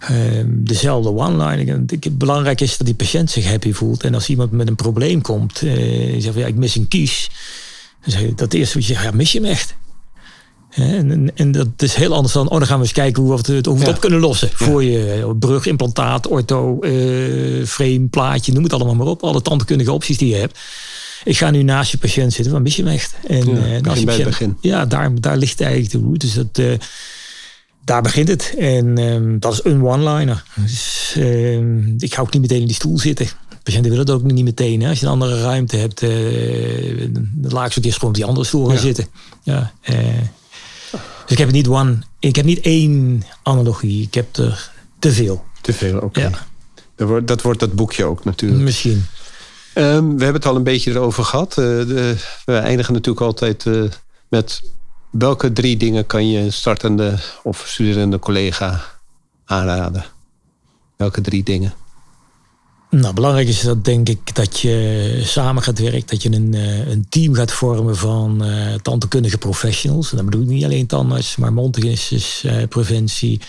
[0.00, 1.84] Ehm, dezelfde one-line.
[1.86, 4.04] Het belangrijk is dat die patiënt zich happy voelt.
[4.04, 7.30] En als iemand met een probleem komt, uh, zegt van, ja, ik mis een kies.
[8.02, 9.74] Dan zeg je, dat eerste wat je zegt, ja, mis je hem echt?
[10.70, 13.30] En, en, en, dat is heel anders dan, oh, dan gaan we eens kijken hoe
[13.30, 14.48] we het, hoe we het op kunnen lossen.
[14.52, 19.22] Voor je brug, implantaat, ortho, uh, frame, plaatje, noem het allemaal maar op.
[19.22, 20.58] Alle tandkundige opties die je hebt.
[21.24, 23.14] Ik ga nu naast je patiënt zitten, wat mis je hem echt?
[23.26, 24.56] En, ja, uh, als je patiënt, begin.
[24.60, 26.26] Ja, daar, daar ligt eigenlijk de route.
[26.26, 26.80] Dus dat,
[27.84, 28.54] daar begint het.
[28.58, 30.44] En um, dat is een one-liner.
[30.54, 33.26] Dus, uh, ik ga ook niet meteen in die stoel zitten.
[33.62, 34.82] Patiënten willen het ook niet meteen.
[34.82, 34.88] Hè?
[34.88, 38.46] Als je een andere ruimte hebt, dan laat ik zo eerst gewoon op die andere
[38.46, 38.80] stoel gaan ja.
[38.80, 39.06] zitten.
[39.42, 44.02] Ja, dus ik heb niet one, ik heb niet één analogie.
[44.02, 45.44] Ik heb er te veel.
[45.60, 46.04] Te veel, oké.
[46.04, 46.22] Okay.
[46.22, 46.46] Ja.
[46.96, 48.62] Dat, wordt, dat wordt dat boekje ook natuurlijk.
[48.62, 49.04] Misschien.
[49.74, 51.50] Um, we hebben het al een beetje erover gehad.
[51.50, 53.82] Uh, de, we eindigen natuurlijk altijd uh,
[54.28, 54.62] met
[55.10, 58.80] welke drie dingen kan je een startende of studerende collega
[59.44, 60.04] aanraden?
[60.96, 61.74] Welke drie dingen?
[62.90, 66.54] Nou, belangrijk is dat denk ik dat je samen gaat werken, dat je een,
[66.90, 70.10] een team gaat vormen van uh, tandheelkundige professionals.
[70.10, 73.40] En dat bedoel ik niet alleen tandarts, maar mondhygiënistes, uh, preventie.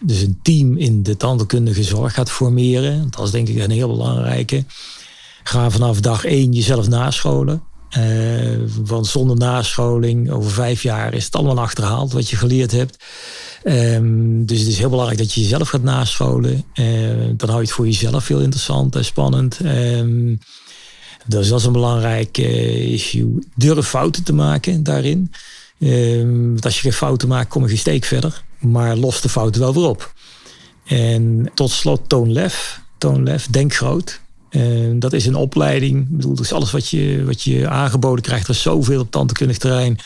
[0.00, 3.06] Dus een team in de tandheelkundige zorg gaat formeren.
[3.10, 4.64] Dat is denk ik een heel belangrijke.
[5.42, 7.62] Ga vanaf dag één jezelf nascholen.
[7.98, 13.04] Uh, want zonder nascholing, over vijf jaar, is het allemaal achterhaald wat je geleerd hebt.
[13.64, 16.64] Um, dus het is heel belangrijk dat je jezelf gaat nascholen.
[16.74, 16.86] Uh,
[17.36, 19.58] dan hou je het voor jezelf veel interessant en spannend.
[19.64, 20.38] Um,
[21.26, 23.38] dus dat is een belangrijk uh, issue.
[23.54, 25.32] Durf fouten te maken daarin.
[25.78, 28.44] Um, want als je geen fouten maakt, kom je geen steek verder.
[28.58, 30.14] Maar los de fouten wel weer op.
[30.84, 32.80] En tot slot toon lef.
[32.98, 34.20] Toon lef, denk groot.
[34.50, 36.00] Uh, dat is een opleiding.
[36.00, 39.58] Ik bedoel, dus alles wat je, wat je aangeboden krijgt, er is zoveel op tandheelkundig
[39.58, 39.98] terrein.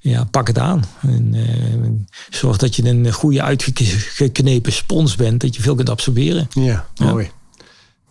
[0.00, 0.84] Ja, pak het aan.
[1.00, 1.88] En, uh,
[2.30, 6.48] zorg dat je een goede uitgeknepen spons bent, dat je veel kunt absorberen.
[6.50, 7.04] Ja, ja.
[7.04, 7.30] mooi.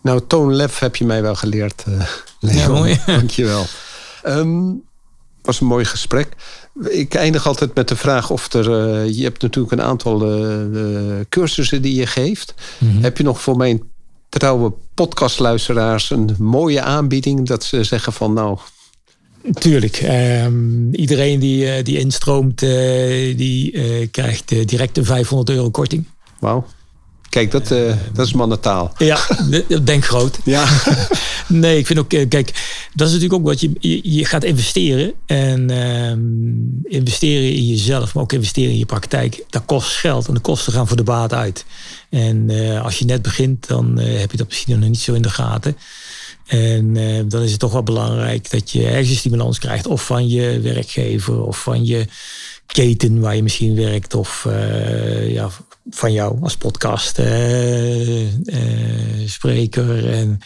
[0.02, 1.84] Nou, Toon Lef heb je mij wel geleerd.
[1.88, 3.00] Uh, ja, mooi.
[3.06, 3.66] Dankjewel.
[4.26, 4.82] Um,
[5.42, 6.28] was een mooi gesprek.
[6.88, 8.68] Ik eindig altijd met de vraag of er.
[8.68, 12.54] Uh, je hebt natuurlijk een aantal uh, cursussen die je geeft.
[12.78, 13.02] Mm -hmm.
[13.02, 13.82] Heb je nog voor mijn
[14.30, 18.58] trouwe podcastluisteraars een mooie aanbieding dat ze zeggen van nou.
[19.52, 20.02] Tuurlijk.
[20.44, 22.70] Um, iedereen die, uh, die instroomt, uh,
[23.36, 26.04] die uh, krijgt direct een 500 euro korting.
[26.38, 26.66] Wauw.
[27.30, 27.68] Kijk, dat,
[28.12, 28.92] dat is mannentaal.
[28.98, 29.18] Ja,
[29.82, 30.38] denk groot.
[30.44, 30.64] Ja.
[31.48, 32.52] nee, ik vind ook, kijk,
[32.94, 35.12] dat is natuurlijk ook wat je, je, je gaat investeren.
[35.26, 39.44] En um, investeren in jezelf, maar ook investeren in je praktijk.
[39.50, 41.64] Dat kost geld en de kosten gaan voor de baat uit.
[42.10, 45.12] En uh, als je net begint, dan uh, heb je dat misschien nog niet zo
[45.12, 45.76] in de gaten.
[46.46, 49.86] En uh, dan is het toch wel belangrijk dat je ergens stimulans krijgt.
[49.86, 52.06] Of van je werkgever, of van je
[52.66, 54.14] keten waar je misschien werkt.
[54.14, 54.48] Of
[55.26, 55.50] ja,
[55.90, 57.20] van jou als podcast
[59.26, 60.12] spreker.
[60.12, 60.40] En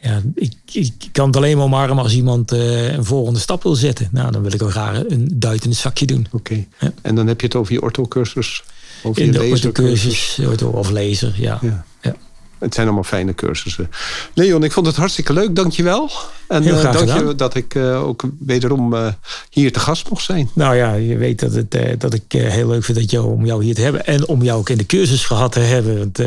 [0.00, 4.08] ja, ik, ik kan het alleen maar omarmen als iemand een volgende stap wil zetten.
[4.12, 6.26] Nou, dan wil ik wel graag een duit in het zakje doen.
[6.30, 6.36] Oké.
[6.36, 6.68] Okay.
[6.78, 6.92] Ja.
[7.02, 8.62] En dan heb je het over je orthocursus
[9.02, 10.40] over in de lasercursus.
[10.72, 11.58] Of laser, ja.
[11.62, 11.84] ja.
[12.02, 12.14] ja.
[12.60, 13.90] Het zijn allemaal fijne cursussen.
[14.34, 15.56] Leon, ik vond het hartstikke leuk.
[15.56, 16.10] Dankjewel.
[16.48, 17.26] En Heel uh, dank gedaan.
[17.26, 19.06] je dat ik uh, ook wederom uh,
[19.50, 20.50] hier te gast mocht zijn.
[20.54, 23.64] Nou ja, je weet dat, het, dat ik heel leuk vind dat jou, om jou
[23.64, 24.06] hier te hebben.
[24.06, 25.98] En om jou ook in de cursus gehad te hebben.
[25.98, 26.18] Want,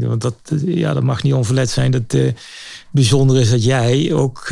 [0.00, 0.34] want dat,
[0.64, 1.90] ja, dat mag niet onverlet zijn.
[1.90, 2.16] Dat
[2.90, 4.48] bijzonder is dat jij ook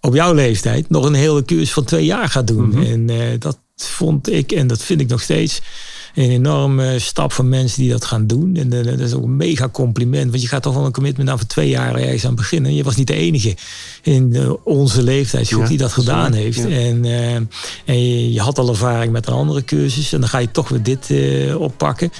[0.00, 2.64] op jouw leeftijd nog een hele cursus van twee jaar gaat doen.
[2.64, 3.08] Mm -hmm.
[3.08, 5.60] En dat vond ik, en dat vind ik nog steeds
[6.14, 8.56] een enorme stap van mensen die dat gaan doen.
[8.56, 10.30] En dat is ook een mega compliment.
[10.30, 12.74] Want je gaat toch wel een commitment aan voor twee jaar ergens aan beginnen.
[12.74, 13.56] Je was niet de enige
[14.02, 16.58] in onze leeftijdsgroep ja, die dat gedaan heeft.
[16.58, 16.68] Ja.
[16.68, 17.34] En, uh,
[17.84, 20.12] en je, had al ervaring met een andere cursus.
[20.12, 22.10] En dan ga je toch weer dit uh, oppakken.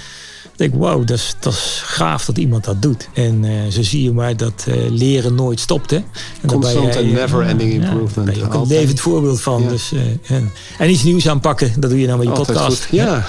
[0.57, 3.09] Ik denk, wow, dat is, dat is gaaf dat iemand dat doet.
[3.13, 5.91] En uh, zo zie je maar dat uh, leren nooit stopt.
[5.91, 5.97] Hè?
[6.41, 8.15] En Constant en never-ending ja, improvement.
[8.15, 9.63] Daar ben je ook een levend voorbeeld van.
[9.63, 9.69] Ja.
[9.69, 10.01] Dus, uh,
[10.37, 12.85] en, en, iets nieuws aanpakken, dat doe je nou met je Altijd podcast.
[12.85, 12.97] Goed.
[12.97, 13.25] Ja.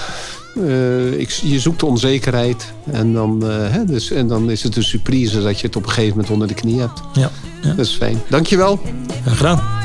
[0.59, 2.73] Uh, ik, je zoekt de onzekerheid.
[2.91, 5.83] En dan, uh, hè, dus, en dan is het een surprise dat je het op
[5.83, 7.01] een gegeven moment onder de knie hebt.
[7.13, 7.31] Ja,
[7.61, 7.73] ja.
[7.73, 8.21] Dat is fijn.
[8.29, 8.79] Dankjewel.
[9.23, 9.75] Graag gedaan.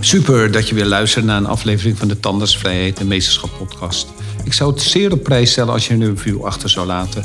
[0.00, 4.08] Super dat je weer luistert naar een aflevering van de Tandartsvrijheid en Meesterschap podcast.
[4.44, 7.24] Ik zou het zeer op prijs stellen als je een review achter zou laten.